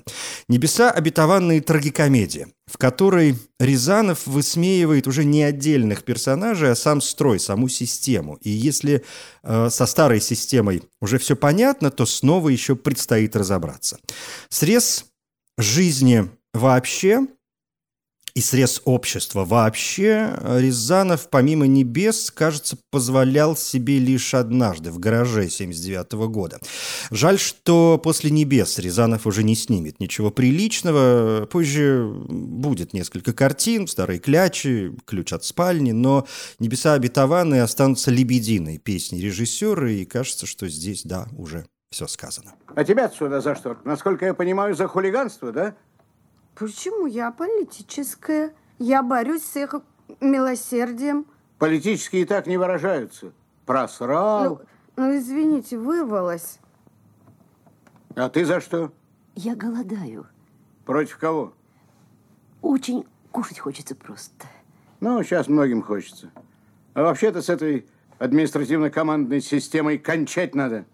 «Небеса»— 0.49 0.91
обетованные 0.93 1.61
трагикомедия, 1.61 2.49
в 2.67 2.79
которой 2.79 3.37
Рязанов 3.61 4.27
высмеивает 4.27 5.07
уже 5.07 5.25
не 5.25 5.45
отдельных 5.45 6.03
персонажей, 6.03 6.73
а 6.73 6.75
сам 6.75 7.01
строй, 7.01 7.39
саму 7.39 7.69
систему. 7.69 8.39
И 8.41 8.51
если 8.51 9.05
э, 9.45 9.71
со 9.71 9.87
старой 9.87 10.21
системой 10.21 10.83
уже 11.01 11.19
все 11.19 11.37
понятно, 11.37 11.93
то 11.93 12.07
снова 12.07 12.49
еще 12.49 12.75
предстоит 12.75 13.37
разобраться. 13.37 14.01
Срез 14.49 15.05
жизни 15.59 16.29
вообще– 16.53 17.29
и 18.35 18.41
срез 18.41 18.81
общества. 18.85 19.45
Вообще 19.45 20.35
Рязанов, 20.43 21.29
помимо 21.29 21.67
«Небес», 21.67 22.31
кажется, 22.31 22.77
позволял 22.91 23.57
себе 23.57 23.99
лишь 23.99 24.35
однажды 24.35 24.91
в 24.91 24.99
гараже 24.99 25.49
79 25.49 26.13
года. 26.31 26.59
Жаль, 27.11 27.39
что 27.39 28.01
после 28.03 28.31
«Небес» 28.31 28.79
Рязанов 28.79 29.27
уже 29.27 29.43
не 29.43 29.55
снимет 29.55 30.01
ничего 30.01 30.31
приличного. 30.31 31.47
Позже 31.47 32.07
будет 32.29 32.93
несколько 32.93 33.33
картин, 33.33 33.87
старые 33.87 34.19
клячи, 34.19 34.93
ключ 35.05 35.33
от 35.33 35.45
спальни, 35.45 35.93
но 35.93 36.27
«Небеса 36.59 36.95
обетованные» 36.95 37.63
останутся 37.63 38.11
лебединой 38.11 38.79
песни 38.79 39.21
режиссера, 39.21 39.91
и 39.91 40.05
кажется, 40.05 40.47
что 40.47 40.69
здесь, 40.69 41.03
да, 41.05 41.29
уже 41.37 41.67
все 41.91 42.07
сказано. 42.07 42.55
А 42.75 42.85
тебя 42.85 43.05
отсюда 43.05 43.41
за 43.41 43.55
что? 43.55 43.77
Насколько 43.85 44.25
я 44.25 44.35
понимаю, 44.35 44.75
за 44.75 44.89
хулиганство, 44.89 45.53
да? 45.53 45.75
Почему 46.55 47.07
я 47.07 47.31
политическая? 47.31 48.55
Я 48.79 49.03
борюсь 49.03 49.45
с 49.45 49.57
их 49.57 49.75
милосердием. 50.21 51.27
Политические 51.59 52.27
так 52.27 52.47
не 52.47 52.57
выражаются. 52.57 53.33
Просрал. 53.67 54.61
Ну, 54.97 55.05
ну, 55.05 55.17
извините, 55.17 55.79
вырвалась. 55.79 56.59
А 58.17 58.29
ты 58.29 58.45
за 58.45 58.61
что? 58.61 58.93
Я 59.35 59.55
голодаю. 59.55 60.27
Против 60.85 61.17
кого? 61.19 61.55
Очень 62.61 63.07
кушать 63.31 63.59
хочется 63.59 63.95
просто. 63.95 64.47
Ну, 65.01 65.23
сейчас 65.23 65.49
многим 65.49 65.83
хочется. 65.83 66.31
А 66.95 67.03
вообще-то 67.03 67.41
с 67.41 67.49
этой 67.49 67.87
административно-командной 68.19 69.41
системой 69.41 69.99
кончать 69.99 70.55
надо. 70.55 70.85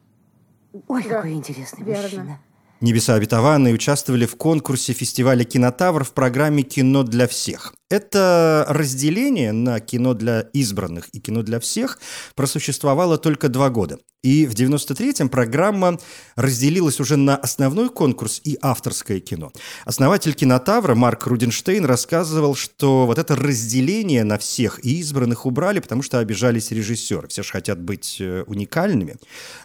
Ой, 0.87 1.03
да, 1.03 1.09
какой 1.09 1.33
интересный 1.33 1.85
верно. 1.85 2.03
мужчина. 2.03 2.39
Небеса 2.81 3.15
обетованные 3.15 3.75
участвовали 3.75 4.27
в 4.27 4.37
конкурсе 4.37 4.93
фестиваля 4.93 5.45
«Кинотавр» 5.45 6.05
в 6.05 6.13
программе 6.13 6.63
«Кино 6.63 7.03
для 7.03 7.27
всех». 7.27 7.75
Это 7.91 8.67
разделение 8.69 9.53
на 9.53 9.81
кино 9.81 10.13
для 10.13 10.41
избранных 10.53 11.09
и 11.13 11.21
кино 11.21 11.43
для 11.43 11.59
всех 11.59 11.99
просуществовало 12.35 13.17
только 13.17 13.49
два 13.49 13.71
года. 13.71 13.99
И 14.23 14.47
в 14.47 14.55
93-м 14.55 15.29
программа 15.29 15.99
разделилась 16.35 17.01
уже 17.01 17.17
на 17.17 17.37
основной 17.37 17.89
конкурс 17.89 18.41
и 18.45 18.59
авторское 18.61 19.21
кино. 19.21 19.53
Основатель 19.85 20.35
кинотавра 20.35 20.95
Марк 20.95 21.27
Рудинштейн 21.27 21.85
рассказывал, 21.87 22.55
что 22.57 23.07
вот 23.07 23.19
это 23.19 23.37
разделение 23.37 24.25
на 24.25 24.37
всех 24.37 24.85
и 24.85 24.99
избранных 24.99 25.47
убрали, 25.47 25.79
потому 25.79 26.03
что 26.03 26.19
обижались 26.19 26.73
режиссеры. 26.73 27.29
Все 27.29 27.43
же 27.43 27.53
хотят 27.53 27.81
быть 27.81 28.17
э, 28.21 28.43
уникальными, 28.49 29.17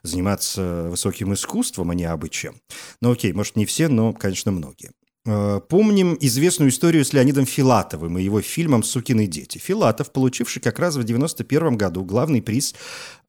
заниматься 0.03 0.87
высоким 0.89 1.33
искусством, 1.33 1.89
а 1.89 1.95
не 1.95 2.05
абы 2.05 2.29
чем. 2.29 2.55
Ну 3.01 3.11
окей, 3.11 3.33
может 3.33 3.55
не 3.55 3.65
все, 3.65 3.87
но, 3.89 4.13
конечно, 4.13 4.51
многие. 4.51 4.91
Э, 5.25 5.61
помним 5.69 6.17
известную 6.19 6.69
историю 6.69 7.05
с 7.05 7.13
Леонидом 7.13 7.45
Филатовым 7.45 8.17
и 8.17 8.23
его 8.23 8.41
фильмом 8.41 8.83
«Сукины 8.83 9.25
дети». 9.25 9.57
Филатов, 9.57 10.11
получивший 10.11 10.61
как 10.61 10.79
раз 10.79 10.97
в 10.97 11.03
91 11.05 11.77
году 11.77 12.03
главный 12.03 12.41
приз 12.41 12.75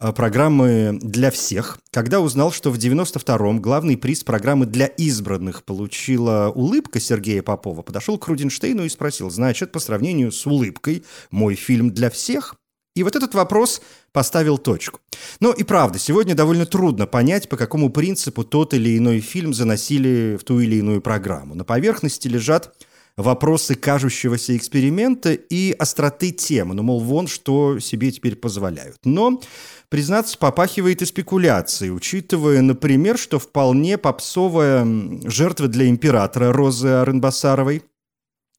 э, 0.01 0.13
программы 0.13 0.99
«Для 1.01 1.31
всех», 1.31 1.79
когда 1.93 2.19
узнал, 2.19 2.51
что 2.51 2.73
в 2.73 2.79
92-м 2.79 3.63
главный 3.63 3.97
приз 3.97 4.25
программы 4.25 4.67
«Для 4.67 4.87
избранных» 4.87 5.63
получила 5.63 6.51
«Улыбка» 6.53 6.99
Сергея 6.99 7.43
Попова, 7.43 7.83
подошел 7.83 8.19
к 8.19 8.27
Рудинштейну 8.27 8.85
и 8.85 8.89
спросил, 8.89 9.31
значит, 9.31 9.71
по 9.71 9.79
сравнению 9.79 10.33
с 10.33 10.45
«Улыбкой» 10.47 11.05
мой 11.31 11.55
фильм 11.55 11.93
«Для 11.93 12.11
всех»? 12.11 12.57
И 12.95 13.03
вот 13.03 13.17
этот 13.17 13.35
вопрос 13.35 13.83
поставил 14.13 14.57
точку. 14.57 15.01
Но 15.41 15.53
и 15.53 15.65
правда, 15.65 15.99
сегодня 15.99 16.37
довольно 16.37 16.65
трудно 16.65 17.07
понять, 17.07 17.49
по 17.49 17.57
какому 17.57 17.91
принципу 17.91 18.45
тот 18.45 18.73
или 18.73 18.97
иной 18.97 19.19
фильм 19.19 19.53
заносили 19.53 20.39
в 20.41 20.45
ту 20.45 20.61
или 20.61 20.77
иную 20.77 21.01
программу. 21.01 21.57
На 21.57 21.65
поверхности 21.65 22.29
лежат 22.29 22.73
вопросы 23.17 23.75
кажущегося 23.75 24.57
эксперимента 24.57 25.33
и 25.33 25.73
остроты 25.73 26.31
темы. 26.31 26.75
Ну, 26.75 26.85
мол, 26.85 27.01
вон 27.01 27.27
что 27.27 27.81
себе 27.81 28.13
теперь 28.13 28.37
позволяют. 28.37 28.97
Но, 29.05 29.41
признаться, 29.89 30.39
попахивает 30.39 31.03
и 31.03 31.07
спекуляцией, 31.07 31.91
учитывая, 31.91 32.61
например, 32.63 33.19
что 33.19 33.41
вполне 33.41 33.99
попсовая 33.99 34.87
жертва 35.25 35.67
для 35.67 35.89
императора 35.89 36.53
Розы 36.53 36.89
Аренбасаровой– 36.89 37.83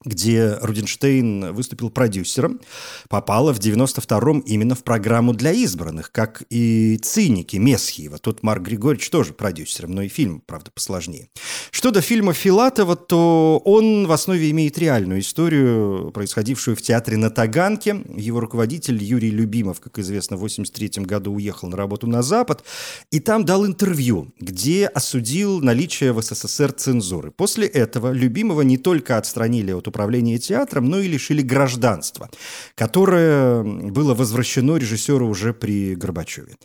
где 0.06 0.58
Рудинштейн 0.62 1.54
выступил 1.54 1.90
продюсером, 1.90 2.62
попала 3.10 3.54
в 3.54 3.60
92-м 3.60 4.40
именно 4.40 4.76
в 4.76 4.84
программу 4.84 5.34
для 5.34 5.52
избранных, 5.52 6.12
как 6.12 6.44
и 6.50 6.98
«Циники» 7.02 7.58
Месхиева. 7.58 8.20
Тут 8.20 8.44
Марк 8.44 8.64
Григорьевич 8.64 9.10
тоже 9.10 9.34
продюсером, 9.34 9.92
но 9.92 10.04
и 10.04 10.08
фильм, 10.08 10.42
правда, 10.46 10.72
посложнее. 10.72 11.30
Что 11.72 11.92
до 11.92 12.02
фильма 12.02 12.34
Филатова, 12.34 12.96
то 12.96 13.62
он 13.66 14.08
в 14.08 14.12
основе 14.12 14.50
имеет 14.52 14.78
реальную 14.78 15.22
историю, 15.22 16.12
происходившую 16.12 16.78
в 16.78 16.82
театре 16.82 17.18
на 17.18 17.30
Таганке. 17.30 18.04
Его 18.16 18.40
руководитель 18.40 19.04
Юрий 19.04 19.32
Любимов, 19.32 19.80
как 19.80 20.00
известно, 20.00 20.38
в 20.38 20.42
83 20.42 21.04
году 21.04 21.34
уехал 21.34 21.68
на 21.70 21.78
работу 21.78 22.08
на 22.08 22.22
Запад, 22.22 22.64
и 23.12 23.20
там 23.20 23.44
дал 23.46 23.66
интервью, 23.66 24.34
где 24.40 24.86
осудил 24.86 25.62
наличие 25.62 26.14
в 26.14 26.22
СССР 26.22 26.72
цензуры. 26.74 27.32
После 27.32 27.68
этого 27.68 28.12
Любимова 28.12 28.62
не 28.62 28.78
только 28.78 29.18
отстранили 29.18 29.72
от 29.72 29.88
управления 29.96 30.38
театром, 30.38 30.86
но 30.86 31.00
и 31.00 31.08
лишили 31.08 31.42
гражданства, 31.42 32.30
которое 32.76 33.64
было 33.64 34.14
возвращено 34.14 34.76
режиссеру 34.76 35.28
уже 35.28 35.54
при 35.54 35.96
Горбачеве. 35.96 36.56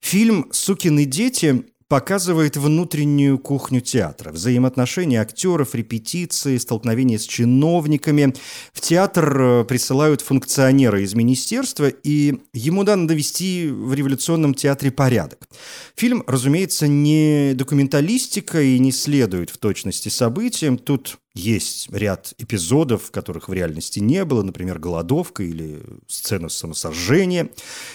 Фильм 0.00 0.48
«Сукины 0.50 1.04
дети» 1.04 1.64
показывает 1.90 2.56
внутреннюю 2.56 3.36
кухню 3.36 3.80
театра, 3.80 4.30
взаимоотношения 4.30 5.20
актеров, 5.20 5.74
репетиции, 5.74 6.56
столкновения 6.56 7.18
с 7.18 7.24
чиновниками. 7.24 8.32
В 8.72 8.80
театр 8.80 9.40
э, 9.40 9.64
присылают 9.64 10.20
функционера 10.20 11.02
из 11.02 11.14
министерства, 11.14 11.88
и 11.88 12.38
ему 12.54 12.84
надо 12.84 13.08
довести 13.08 13.68
в 13.68 13.92
революционном 13.92 14.54
театре 14.54 14.92
порядок. 14.92 15.48
Фильм, 15.96 16.22
разумеется, 16.28 16.86
не 16.86 17.54
документалистика 17.54 18.62
и 18.62 18.78
не 18.78 18.92
следует 18.92 19.50
в 19.50 19.58
точности 19.58 20.10
событиям. 20.10 20.78
Тут 20.78 21.18
есть 21.34 21.88
ряд 21.92 22.34
эпизодов, 22.38 23.10
которых 23.10 23.48
в 23.48 23.52
реальности 23.52 24.00
не 24.00 24.24
было, 24.24 24.42
например, 24.42 24.78
голодовка 24.78 25.42
или 25.42 25.80
сцена 26.08 26.48
самосожжения. 26.48 27.50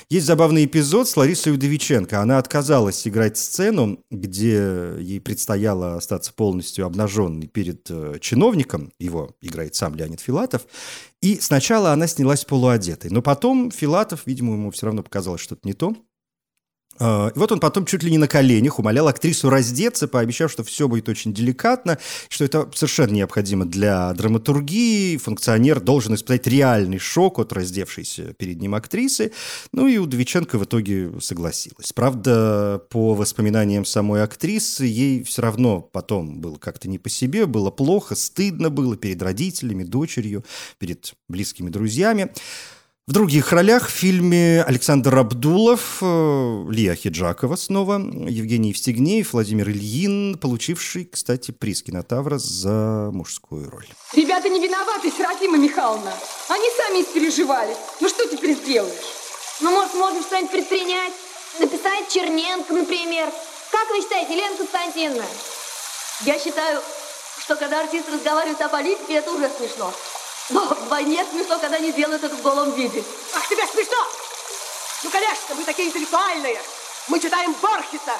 Есть 0.09 0.25
забавный 0.25 0.65
эпизод 0.65 1.09
с 1.09 1.17
Ларисой 1.17 1.53
Удовиченко. 1.53 2.21
Она 2.21 2.37
отказалась 2.37 3.05
играть 3.07 3.37
сцену, 3.37 3.99
где 4.09 4.95
ей 4.99 5.19
предстояло 5.19 5.95
остаться 5.95 6.33
полностью 6.33 6.85
обнаженной 6.85 7.47
перед 7.47 7.85
э, 7.89 8.19
чиновником. 8.21 8.93
Его 8.99 9.35
играет 9.41 9.75
сам 9.75 9.95
Леонид 9.95 10.21
Филатов. 10.21 10.65
И 11.21 11.39
сначала 11.41 11.91
она 11.91 12.07
снялась 12.07 12.45
полуодетой. 12.45 13.11
Но 13.11 13.21
потом 13.21 13.71
Филатов, 13.71 14.21
видимо, 14.25 14.53
ему 14.53 14.71
все 14.71 14.85
равно 14.85 15.03
показалось 15.03 15.41
что-то 15.41 15.67
не 15.67 15.73
то, 15.73 15.95
и 16.99 17.39
вот 17.39 17.51
он 17.51 17.59
потом 17.59 17.85
чуть 17.85 18.03
ли 18.03 18.11
не 18.11 18.17
на 18.17 18.27
коленях 18.27 18.79
умолял 18.79 19.07
актрису 19.07 19.49
раздеться, 19.49 20.07
пообещав, 20.07 20.51
что 20.51 20.63
все 20.63 20.87
будет 20.87 21.09
очень 21.09 21.33
деликатно, 21.33 21.97
что 22.29 22.45
это 22.45 22.69
совершенно 22.73 23.11
необходимо 23.11 23.65
для 23.65 24.13
драматургии. 24.13 25.17
Функционер 25.17 25.79
должен 25.79 26.15
испытать 26.15 26.47
реальный 26.47 26.99
шок 26.99 27.39
от 27.39 27.53
раздевшейся 27.53 28.33
перед 28.33 28.61
ним 28.61 28.75
актрисы. 28.75 29.31
Ну 29.71 29.87
и 29.87 29.97
Удовиченко 29.97 30.57
в 30.57 30.63
итоге 30.63 31.11
согласилась. 31.19 31.91
Правда, 31.93 32.81
по 32.89 33.13
воспоминаниям 33.13 33.85
самой 33.85 34.23
актрисы, 34.23 34.85
ей 34.85 35.23
все 35.23 35.41
равно 35.41 35.81
потом 35.81 36.39
было 36.39 36.55
как-то 36.55 36.87
не 36.87 36.99
по 36.99 37.09
себе, 37.09 37.45
было 37.45 37.71
плохо, 37.71 38.15
стыдно 38.15 38.69
было 38.69 38.95
перед 38.95 39.21
родителями, 39.21 39.83
дочерью, 39.83 40.45
перед 40.79 41.13
близкими 41.27 41.69
друзьями. 41.69 42.31
В 43.07 43.11
других 43.11 43.51
ролях 43.51 43.87
в 43.87 43.91
фильме 43.91 44.63
Александр 44.63 45.15
Абдулов, 45.15 45.99
э, 46.01 46.65
Лия 46.71 46.95
Хиджакова 46.95 47.55
снова, 47.55 47.99
Евгений 47.99 48.69
Евстигнеев, 48.69 49.31
Владимир 49.33 49.69
Ильин, 49.69 50.39
получивший, 50.39 51.05
кстати, 51.05 51.51
приз 51.51 51.83
кинотавра 51.83 52.39
за 52.39 53.11
мужскую 53.13 53.69
роль. 53.69 53.85
Ребята 54.13 54.49
не 54.49 54.59
виноваты, 54.59 55.11
Серафима 55.15 55.55
Михайловна. 55.57 56.11
Они 56.49 56.65
сами 56.75 57.03
испереживали. 57.03 57.75
Ну 58.01 58.09
что 58.09 58.27
теперь 58.27 58.55
сделаешь? 58.55 59.05
Ну, 59.61 59.69
может, 59.69 59.93
можно 59.93 60.23
что-нибудь 60.23 60.49
предпринять? 60.49 61.13
Написать 61.59 62.09
Черненко, 62.09 62.73
например. 62.73 63.29
Как 63.71 63.87
вы 63.91 64.01
считаете, 64.01 64.33
Лена 64.33 64.57
Константиновна? 64.57 65.25
Я 66.25 66.39
считаю, 66.39 66.81
что 67.39 67.55
когда 67.55 67.81
артист 67.81 68.09
разговаривает 68.11 68.59
о 68.61 68.69
политике, 68.69 69.13
это 69.13 69.31
уже 69.31 69.47
смешно. 69.47 69.93
Но 70.49 70.67
вдвойне 70.67 71.25
смешно, 71.31 71.57
когда 71.59 71.77
они 71.77 71.91
делают 71.91 72.23
это 72.23 72.35
в 72.35 72.41
голом 72.41 72.75
виде. 72.75 73.03
Ах, 73.33 73.47
тебе 73.49 73.65
смешно? 73.65 73.97
Ну, 75.03 75.09
конечно, 75.09 75.55
мы 75.55 75.63
такие 75.63 75.89
интеллектуальные. 75.89 76.57
Мы 77.07 77.19
читаем 77.19 77.55
Борхеса. 77.61 78.13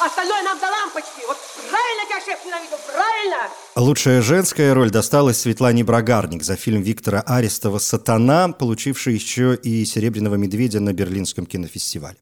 Остальное 0.00 0.42
нам 0.42 0.58
до 0.58 0.66
лампочки. 0.66 1.24
Вот 1.26 1.36
правильно 1.70 2.04
тебя 2.06 2.20
шеф 2.20 2.44
ненавидел, 2.44 2.78
правильно? 2.86 3.48
Лучшая 3.76 4.20
женская 4.20 4.74
роль 4.74 4.90
досталась 4.90 5.40
Светлане 5.40 5.84
Брагарник 5.84 6.42
за 6.42 6.56
фильм 6.56 6.82
Виктора 6.82 7.20
Арестова 7.20 7.78
«Сатана», 7.78 8.48
получивший 8.48 9.14
еще 9.14 9.54
и 9.54 9.84
«Серебряного 9.84 10.34
медведя» 10.34 10.80
на 10.80 10.92
Берлинском 10.92 11.46
кинофестивале. 11.46 12.16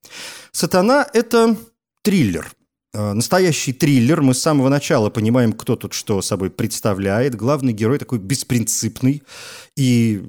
«Сатана»— 0.53 1.09
это 1.13 1.57
триллер– 2.03 2.53
настоящий 2.93 3.73
триллер. 3.73 4.23
Мы 4.23 4.35
с 4.35 4.43
самого 4.43 4.69
начала 4.69 5.11
понимаем, 5.11 5.53
кто 5.53 5.77
тут 5.77 5.93
что 5.93 6.23
собой 6.23 6.51
представляет. 6.51 7.35
Главный 7.35 7.73
герой 7.73 7.99
такой 7.99 8.19
беспринципный 8.19 9.23
и 9.77 10.23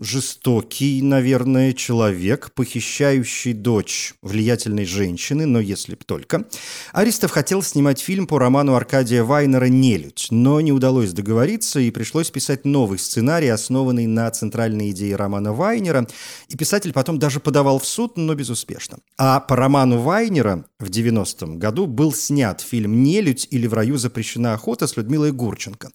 жестокий, 0.00 1.02
наверное, 1.02 1.72
человек, 1.72 2.52
похищающий 2.54 3.52
дочь 3.52 4.14
влиятельной 4.22 4.84
женщины, 4.84 5.46
но 5.46 5.60
если 5.60 5.94
б 5.94 6.00
только. 6.06 6.46
Аристов 6.92 7.30
хотел 7.30 7.62
снимать 7.62 8.00
фильм 8.00 8.26
по 8.26 8.38
роману 8.38 8.74
Аркадия 8.74 9.24
Вайнера 9.24 9.66
«Нелюдь», 9.66 10.28
но 10.30 10.60
не 10.60 10.72
удалось 10.72 11.12
договориться, 11.12 11.80
и 11.80 11.90
пришлось 11.90 12.30
писать 12.30 12.64
новый 12.64 12.98
сценарий, 12.98 13.48
основанный 13.48 14.06
на 14.06 14.30
центральной 14.30 14.90
идее 14.90 15.16
романа 15.16 15.52
Вайнера, 15.52 16.06
и 16.48 16.56
писатель 16.56 16.92
потом 16.92 17.18
даже 17.18 17.40
подавал 17.40 17.78
в 17.78 17.86
суд, 17.86 18.16
но 18.16 18.34
безуспешно. 18.34 18.98
А 19.18 19.40
по 19.40 19.56
роману 19.56 19.98
Вайнера 19.98 20.64
в 20.82 20.90
90-м 20.90 21.58
году 21.58 21.86
был 21.86 22.12
снят 22.12 22.60
фильм 22.60 23.02
«Нелюдь» 23.02 23.48
или 23.50 23.66
«В 23.66 23.74
раю 23.74 23.96
запрещена 23.96 24.54
охота» 24.54 24.86
с 24.86 24.96
Людмилой 24.96 25.32
Гурченко. 25.32 25.90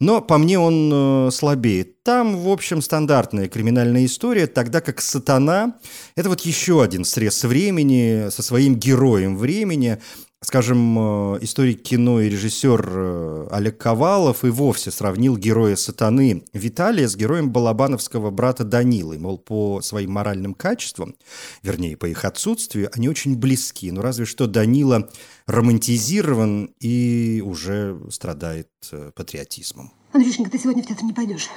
Но 0.00 0.20
по 0.20 0.38
мне 0.38 0.58
он 0.58 0.90
э, 0.92 1.30
слабеет. 1.30 2.02
Там, 2.02 2.36
в 2.36 2.48
общем, 2.48 2.82
стандартная 2.82 3.48
криминальная 3.48 4.06
история, 4.06 4.46
тогда 4.46 4.80
как 4.80 5.00
«Сатана»— 5.00 5.78
это 6.16 6.28
вот 6.28 6.40
еще 6.40 6.82
один 6.82 7.04
срез 7.04 7.44
времени 7.44 8.30
со 8.30 8.42
своим 8.42 8.74
героем 8.74 9.36
времени, 9.36 9.98
Скажем, 10.42 10.98
э, 10.98 11.38
историк 11.42 11.82
кино 11.82 12.18
и 12.22 12.30
режиссер 12.30 12.88
э, 12.88 13.48
Олег 13.50 13.76
Ковалов 13.76 14.42
и 14.42 14.48
вовсе 14.48 14.90
сравнил 14.90 15.36
героя 15.36 15.76
сатаны 15.76 16.44
Виталия 16.54 17.08
с 17.08 17.14
героем 17.14 17.50
балабановского 17.50 18.30
брата 18.30 18.64
Данилы. 18.64 19.18
Мол, 19.18 19.36
по 19.36 19.82
своим 19.82 20.12
моральным 20.12 20.54
качествам, 20.54 21.14
вернее, 21.62 21.98
по 21.98 22.06
их 22.06 22.24
отсутствию, 22.24 22.88
они 22.94 23.10
очень 23.10 23.36
близки. 23.36 23.90
Но 23.90 24.00
разве 24.00 24.24
что 24.24 24.46
Данила 24.46 25.10
романтизирован 25.46 26.74
и 26.80 27.42
уже 27.44 28.00
страдает 28.08 28.70
э, 28.92 29.10
патриотизмом. 29.14 29.92
Андрюшенька, 30.12 30.50
ты 30.50 30.58
сегодня 30.58 30.82
в 30.82 30.86
театр 30.86 31.04
не 31.04 31.12
пойдешь. 31.12 31.50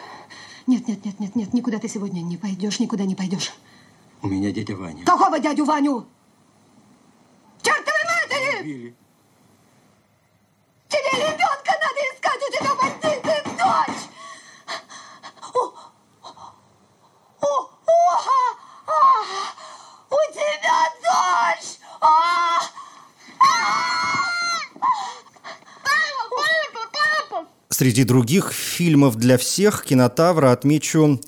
Нет, 0.67 0.89
нет, 0.89 1.05
нет, 1.05 1.21
нет, 1.21 1.37
нет, 1.37 1.53
никуда 1.53 1.79
ты 1.79 1.87
сегодня 1.87 2.19
не 2.19 2.35
пойдешь, 2.35 2.81
никуда 2.81 3.05
не 3.05 3.15
пойдешь. 3.15 3.53
У 4.21 4.27
меня 4.27 4.51
дядя 4.51 4.75
Ваня. 4.75 5.05
Какого 5.05 5.39
дядю 5.39 5.63
Ваню? 5.63 6.05
Убили. 8.63 8.95
Тебе 10.87 11.19
ребенка 11.19 11.73
надо 11.81 11.99
искать, 12.13 12.41
у 12.47 12.51
тебя 12.53 12.75
бандиты, 12.75 13.35
дочь! 13.57 14.03
О, 15.53 15.57
о, 17.41 17.69
о, 17.85 17.99
а, 18.87 18.93
у 20.09 20.33
тебя 20.33 20.79
дочь! 21.01 21.77
А, 21.99 22.61
Среди 27.69 28.05
других 28.05 28.53
фильмов 28.53 29.17
для 29.17 29.37
всех 29.37 29.83
кинотавра 29.83 30.53
отмечу 30.53 31.19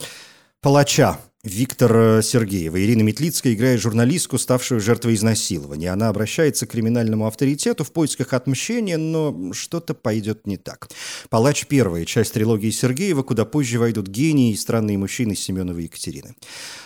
«Палача» 0.61 1.19
Виктора 1.45 2.23
Сергеева. 2.23 2.83
Ирина 2.83 3.03
Метлицкая 3.03 3.53
играет 3.53 3.79
журналистку, 3.79 4.39
ставшую 4.39 4.81
жертвой 4.81 5.13
изнасилования. 5.13 5.91
Она 5.91 6.09
обращается 6.09 6.65
к 6.65 6.71
криминальному 6.71 7.27
авторитету 7.27 7.83
в 7.83 7.91
поисках 7.91 8.33
отмщения, 8.33 8.97
но 8.97 9.53
что-то 9.53 9.93
пойдет 9.93 10.47
не 10.47 10.57
так. 10.57 10.89
«Палач»– 11.29 11.67
первая 11.69 12.03
часть 12.05 12.33
трилогии 12.33 12.71
Сергеева, 12.71 13.21
куда 13.21 13.45
позже 13.45 13.77
войдут 13.77 14.07
гении 14.07 14.53
и 14.53 14.57
странные 14.57 14.97
мужчины 14.97 15.35
Семенова 15.35 15.77
и 15.77 15.83
Екатерины. 15.83 16.35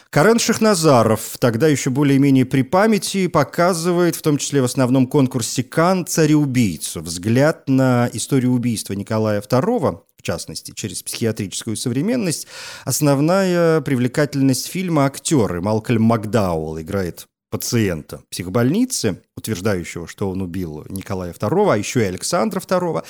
Карен 0.10 0.39
Шахназаров, 0.39 1.38
тогда 1.39 1.67
еще 1.67 1.89
более-менее 1.89 2.45
при 2.45 2.63
памяти, 2.63 3.28
показывает, 3.28 4.15
в 4.15 4.22
том 4.22 4.38
числе 4.38 4.62
в 4.62 4.65
основном 4.65 5.08
конкурсе 5.08 5.63
«Кан» 5.63 6.06
цареубийцу. 6.06 7.02
Взгляд 7.02 7.69
на 7.69 8.10
историю 8.12 8.52
убийства 8.52 8.93
Николая 8.93 9.39
II, 9.39 10.00
в 10.19 10.21
частности, 10.21 10.73
через 10.75 11.01
психиатрическую 11.01 11.77
современность, 11.77 12.45
основная 12.84 13.79
привлекательность 13.79 14.67
фильма 14.67 15.05
актеры. 15.05 15.62
Малкольм 15.62 16.03
Макдауэлл 16.03 16.82
играет 16.82 17.25
пациента 17.49 18.21
психбольницы, 18.29 19.23
утверждающего, 19.38 20.08
что 20.08 20.29
он 20.29 20.41
убил 20.41 20.86
Николая 20.89 21.34
II, 21.34 21.73
а 21.73 21.77
еще 21.77 22.01
и 22.01 22.08
Александра 22.08 22.60
II, 22.60 23.03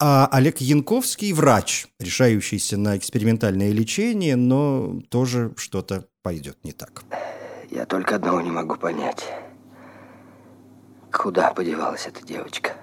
а 0.00 0.28
Олег 0.32 0.58
Янковский– 0.58 1.32
врач, 1.34 1.86
решающийся 2.00 2.76
на 2.76 2.98
экспериментальное 2.98 3.70
лечение, 3.70 4.36
но 4.36 5.00
тоже 5.08 5.54
что-то 5.56 6.06
пойдет 6.22 6.58
не 6.64 6.72
так. 6.72 7.04
Я 7.70 7.86
только 7.86 8.16
одного 8.16 8.40
не 8.40 8.50
могу 8.50 8.74
понять. 8.74 9.24
Куда 11.12 11.52
подевалась 11.52 12.06
эта 12.06 12.26
девочка? 12.26 12.74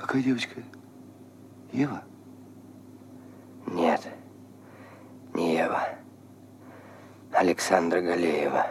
Какая 0.00 0.22
девочка? 0.22 0.62
Ева? 1.74 2.04
Нет, 3.66 4.00
не 5.32 5.56
Ева. 5.56 5.88
Александра 7.32 8.00
Галеева. 8.00 8.64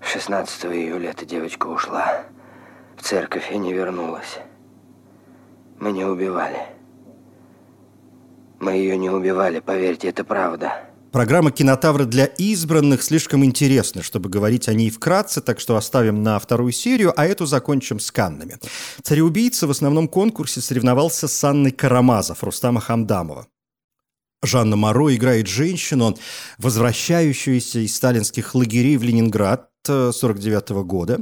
16 0.00 0.64
июля 0.64 1.10
эта 1.10 1.26
девочка 1.26 1.66
ушла 1.66 2.22
в 2.96 3.02
церковь 3.02 3.52
и 3.52 3.58
не 3.58 3.74
вернулась. 3.74 4.38
Мы 5.78 5.92
не 5.92 6.06
убивали. 6.06 6.62
Мы 8.58 8.72
ее 8.72 8.96
не 8.96 9.10
убивали, 9.10 9.60
поверьте, 9.60 10.08
это 10.08 10.24
правда. 10.24 10.85
Программа 11.12 11.50
«Кинотавры» 11.50 12.04
для 12.04 12.24
избранных 12.24 13.02
слишком 13.02 13.44
интересна, 13.44 14.02
чтобы 14.02 14.28
говорить 14.28 14.68
о 14.68 14.74
ней 14.74 14.90
вкратце, 14.90 15.40
так 15.40 15.60
что 15.60 15.76
оставим 15.76 16.22
на 16.22 16.38
вторую 16.38 16.72
серию, 16.72 17.12
а 17.16 17.24
эту 17.24 17.46
закончим 17.46 18.00
с 18.00 18.10
Каннами. 18.10 18.58
«Цареубийца» 19.02 19.66
в 19.66 19.70
основном 19.70 20.08
конкурсе 20.08 20.60
соревновался 20.60 21.28
с 21.28 21.44
Анной 21.44 21.70
Карамазов, 21.70 22.42
Рустама 22.42 22.80
Хамдамова. 22.80 23.46
Жанна 24.42 24.76
Моро 24.76 25.14
играет 25.14 25.46
женщину, 25.46 26.16
возвращающуюся 26.58 27.80
из 27.80 27.96
сталинских 27.96 28.54
лагерей 28.54 28.96
в 28.96 29.02
Ленинград 29.02 29.70
1949 29.92 30.86
года, 30.86 31.20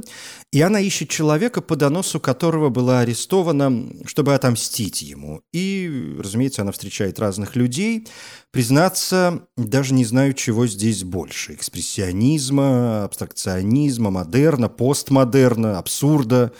и 0.51 0.61
она 0.61 0.79
ищет 0.79 1.09
человека, 1.09 1.61
по 1.61 1.75
доносу 1.75 2.19
которого 2.19 2.69
была 2.69 2.99
арестована, 2.99 3.89
чтобы 4.05 4.33
отомстить 4.33 5.01
ему. 5.01 5.41
И, 5.53 6.15
разумеется, 6.19 6.61
она 6.61 6.71
встречает 6.71 7.19
разных 7.19 7.55
людей. 7.55 8.07
Признаться, 8.51 9.47
даже 9.57 9.93
не 9.93 10.05
знаю, 10.05 10.33
чего 10.33 10.67
здесь 10.67 11.03
больше. 11.03 11.53
Экспрессионизма, 11.53 13.03
абстракционизма, 13.03 14.11
модерна, 14.11 14.69
постмодерна, 14.69 15.77
абсурда, 15.77 16.53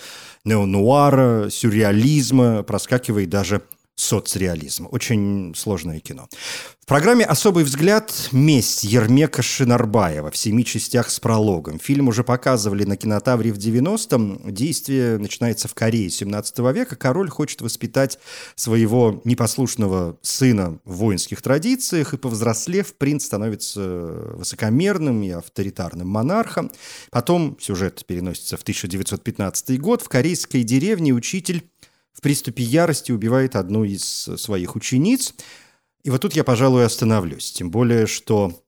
неонуара, 0.43 1.49
сюрреализма, 1.49 2.63
проскакивает 2.63 3.29
даже 3.29 3.61
соцреализм. 3.95 4.87
Очень 4.91 5.53
сложное 5.55 5.99
кино. 5.99 6.27
В 6.85 6.87
программе 6.87 7.25
«Особый 7.25 7.63
взгляд. 7.63 8.13
Месть» 8.31 8.83
Ермека 8.83 9.41
Шинарбаева 9.41 10.29
в 10.29 10.37
семи 10.37 10.63
частях 10.63 11.09
с 11.09 11.19
прологом. 11.19 11.79
Фильм 11.79 12.09
уже 12.09 12.23
показывали 12.23 12.83
на 12.83 12.95
кинотавре 12.95 13.51
в 13.51 13.57
90-м. 13.57 14.53
Действие 14.53 15.17
начинается 15.17 15.67
в 15.67 15.73
Корее 15.73 16.11
17 16.11 16.59
века. 16.75 16.95
Король 16.95 17.29
хочет 17.29 17.61
воспитать 17.61 18.19
своего 18.55 19.19
непослушного 19.23 20.19
сына 20.21 20.77
в 20.85 20.97
воинских 20.97 21.41
традициях, 21.41 22.13
и, 22.13 22.17
повзрослев, 22.17 22.93
принц 22.93 23.25
становится 23.25 23.81
высокомерным 24.35 25.23
и 25.23 25.31
авторитарным 25.31 26.07
монархом. 26.07 26.69
Потом 27.09 27.57
сюжет 27.59 28.05
переносится 28.05 28.57
в 28.57 28.61
1915 28.61 29.79
год. 29.79 30.03
В 30.03 30.09
корейской 30.09 30.61
деревне 30.61 31.13
учитель 31.13 31.63
в 32.15 32.21
приступе 32.21 32.63
ярости 32.63 33.11
убивает 33.11 33.55
одну 33.55 33.83
из 33.83 34.03
своих 34.03 34.75
учениц. 34.75 35.35
И 36.03 36.09
вот 36.09 36.21
тут 36.21 36.33
я, 36.33 36.43
пожалуй, 36.43 36.85
остановлюсь. 36.85 37.51
Тем 37.51 37.69
более, 37.69 38.07
что 38.07 38.65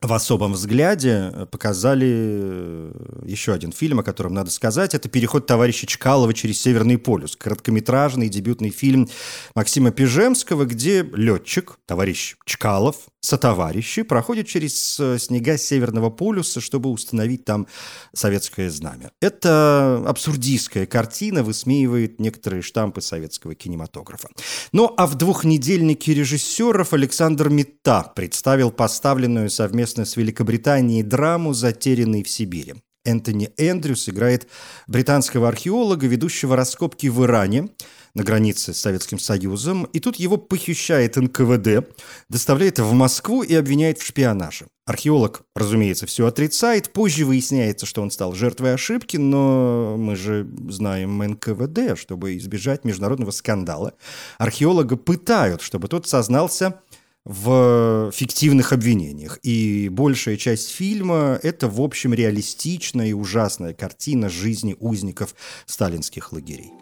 в 0.00 0.12
особом 0.14 0.54
взгляде 0.54 1.46
показали 1.50 2.08
э, 2.10 2.92
еще 3.26 3.52
один 3.52 3.70
фильм, 3.70 4.00
о 4.00 4.02
котором 4.02 4.32
надо 4.32 4.50
сказать. 4.50 4.94
Это 4.94 5.10
«Переход 5.10 5.46
товарища 5.46 5.86
Чкалова 5.86 6.32
через 6.32 6.60
Северный 6.62 6.96
полюс». 6.96 7.36
Короткометражный 7.36 8.30
дебютный 8.30 8.70
фильм 8.70 9.10
Максима 9.54 9.90
Пижемского, 9.90 10.64
где 10.64 11.02
летчик, 11.02 11.78
товарищ 11.84 12.36
Чкалов, 12.46 13.08
сотоварищи 13.20 14.02
проходят 14.02 14.46
через 14.46 14.98
э, 14.98 15.18
снега 15.18 15.58
Северного 15.58 16.10
полюса, 16.10 16.60
чтобы 16.60 16.90
установить 16.90 17.44
там 17.44 17.66
советское 18.14 18.70
знамя. 18.70 19.10
Это 19.20 20.02
абсурдистская 20.06 20.86
картина, 20.86 21.42
высмеивает 21.42 22.18
некоторые 22.18 22.62
штампы 22.62 23.00
советского 23.00 23.54
кинематографа. 23.54 24.28
Ну 24.72 24.92
а 24.96 25.06
в 25.06 25.16
двухнедельнике 25.16 26.14
режиссеров 26.14 26.92
Александр 26.92 27.48
Митта 27.48 28.12
представил 28.14 28.70
поставленную 28.70 29.50
совместно 29.50 30.04
с 30.04 30.16
Великобританией 30.16 31.02
драму 31.02 31.52
«Затерянный 31.52 32.22
в 32.22 32.28
Сибири». 32.28 32.74
Энтони 33.04 33.50
Эндрюс 33.56 34.08
играет 34.08 34.48
британского 34.86 35.48
археолога, 35.48 36.06
ведущего 36.06 36.54
раскопки 36.54 37.06
в 37.06 37.24
Иране 37.24 37.70
на 38.14 38.24
границе 38.24 38.72
с 38.74 38.78
Советским 38.78 39.18
Союзом, 39.18 39.84
и 39.84 40.00
тут 40.00 40.16
его 40.16 40.36
похищает 40.36 41.16
НКВД, 41.16 41.88
доставляет 42.28 42.78
в 42.78 42.92
Москву 42.92 43.42
и 43.42 43.54
обвиняет 43.54 43.98
в 43.98 44.06
шпионаже. 44.06 44.66
Археолог, 44.86 45.42
разумеется, 45.54 46.06
все 46.06 46.26
отрицает, 46.26 46.92
позже 46.92 47.24
выясняется, 47.24 47.86
что 47.86 48.02
он 48.02 48.10
стал 48.10 48.34
жертвой 48.34 48.74
ошибки, 48.74 49.16
но 49.16 49.96
мы 49.96 50.16
же 50.16 50.48
знаем 50.68 51.16
НКВД, 51.18 51.96
чтобы 51.96 52.36
избежать 52.36 52.84
международного 52.84 53.30
скандала. 53.30 53.94
Археолога 54.38 54.96
пытают, 54.96 55.62
чтобы 55.62 55.86
тот 55.86 56.08
сознался 56.08 56.80
в 57.24 58.10
фиктивных 58.12 58.72
обвинениях. 58.72 59.38
И 59.42 59.88
большая 59.90 60.36
часть 60.36 60.70
фильма– 60.70 61.38
это, 61.42 61.68
в 61.68 61.80
общем, 61.80 62.14
реалистичная 62.14 63.08
и 63.08 63.12
ужасная 63.12 63.74
картина 63.74 64.28
жизни 64.28 64.74
узников 64.80 65.34
сталинских 65.66 66.32
лагерей. 66.32 66.72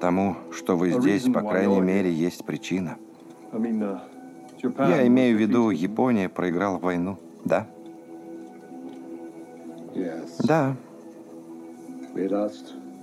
Тому, 0.00 0.36
что 0.52 0.76
вы 0.76 0.90
здесь, 0.90 1.24
по 1.24 1.40
крайней 1.42 1.80
мере, 1.80 2.12
есть 2.12 2.44
причина. 2.44 2.96
Я 4.78 5.06
имею 5.06 5.36
в 5.36 5.40
виду, 5.40 5.70
Япония 5.70 6.28
проиграла 6.28 6.78
войну, 6.78 7.18
да? 7.44 7.68
Да. 10.40 10.76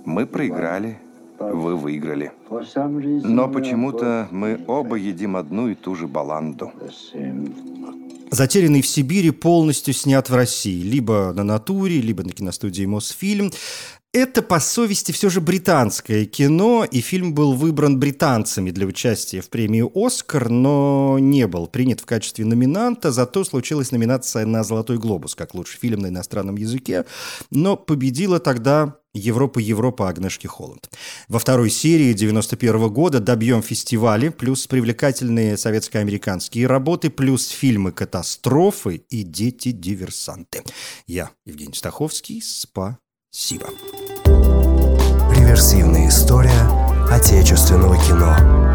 Мы 0.04 0.26
проиграли, 0.26 0.98
вы 1.38 1.76
выиграли. 1.76 2.32
Но 2.50 3.48
почему-то 3.48 4.28
мы 4.30 4.60
оба 4.66 4.96
едим 4.96 5.36
одну 5.36 5.68
и 5.68 5.74
ту 5.74 5.94
же 5.94 6.06
баланду. 6.06 6.72
«Затерянный 8.30 8.82
в 8.82 8.86
Сибири» 8.86 9.30
полностью 9.30 9.94
снят 9.94 10.28
в 10.28 10.34
России. 10.34 10.82
Либо 10.82 11.32
на 11.34 11.44
натуре, 11.44 12.00
либо 12.00 12.24
на 12.24 12.30
киностудии 12.30 12.84
«Мосфильм». 12.84 13.52
Это 14.14 14.42
по 14.42 14.60
совести 14.60 15.10
все 15.10 15.28
же 15.28 15.40
британское 15.40 16.24
кино, 16.24 16.84
и 16.84 17.00
фильм 17.00 17.34
был 17.34 17.52
выбран 17.52 17.98
британцами 17.98 18.70
для 18.70 18.86
участия 18.86 19.40
в 19.40 19.50
премию 19.50 19.90
«Оскар», 19.92 20.48
но 20.48 21.18
не 21.18 21.48
был 21.48 21.66
принят 21.66 22.00
в 22.00 22.06
качестве 22.06 22.44
номинанта, 22.44 23.10
зато 23.10 23.42
случилась 23.44 23.90
номинация 23.90 24.46
на 24.46 24.62
«Золотой 24.62 24.98
глобус» 24.98 25.34
как 25.34 25.54
лучший 25.54 25.78
фильм 25.80 25.98
на 26.00 26.06
иностранном 26.06 26.56
языке, 26.56 27.04
но 27.50 27.76
победила 27.76 28.38
тогда 28.38 28.98
Европа, 29.14 29.58
Европа 29.58 30.08
Агнешки 30.08 30.46
Холланд. 30.46 30.90
Во 31.28 31.40
второй 31.40 31.70
серии 31.70 32.12
91 32.12 32.88
года 32.92 33.18
добьем 33.18 33.62
фестивали, 33.62 34.28
плюс 34.28 34.66
привлекательные 34.68 35.56
советско-американские 35.56 36.68
работы, 36.68 37.10
плюс 37.10 37.48
фильмы 37.48 37.90
«Катастрофы» 37.90 39.02
и 39.10 39.22
«Дети-диверсанты». 39.24 40.62
Я, 41.06 41.30
Евгений 41.44 41.74
Стаховский, 41.74 42.40
спасибо. 43.34 43.66
Реверсивная 45.34 46.08
история 46.08 46.52
отечественного 47.10 47.96
кино. 47.96 48.73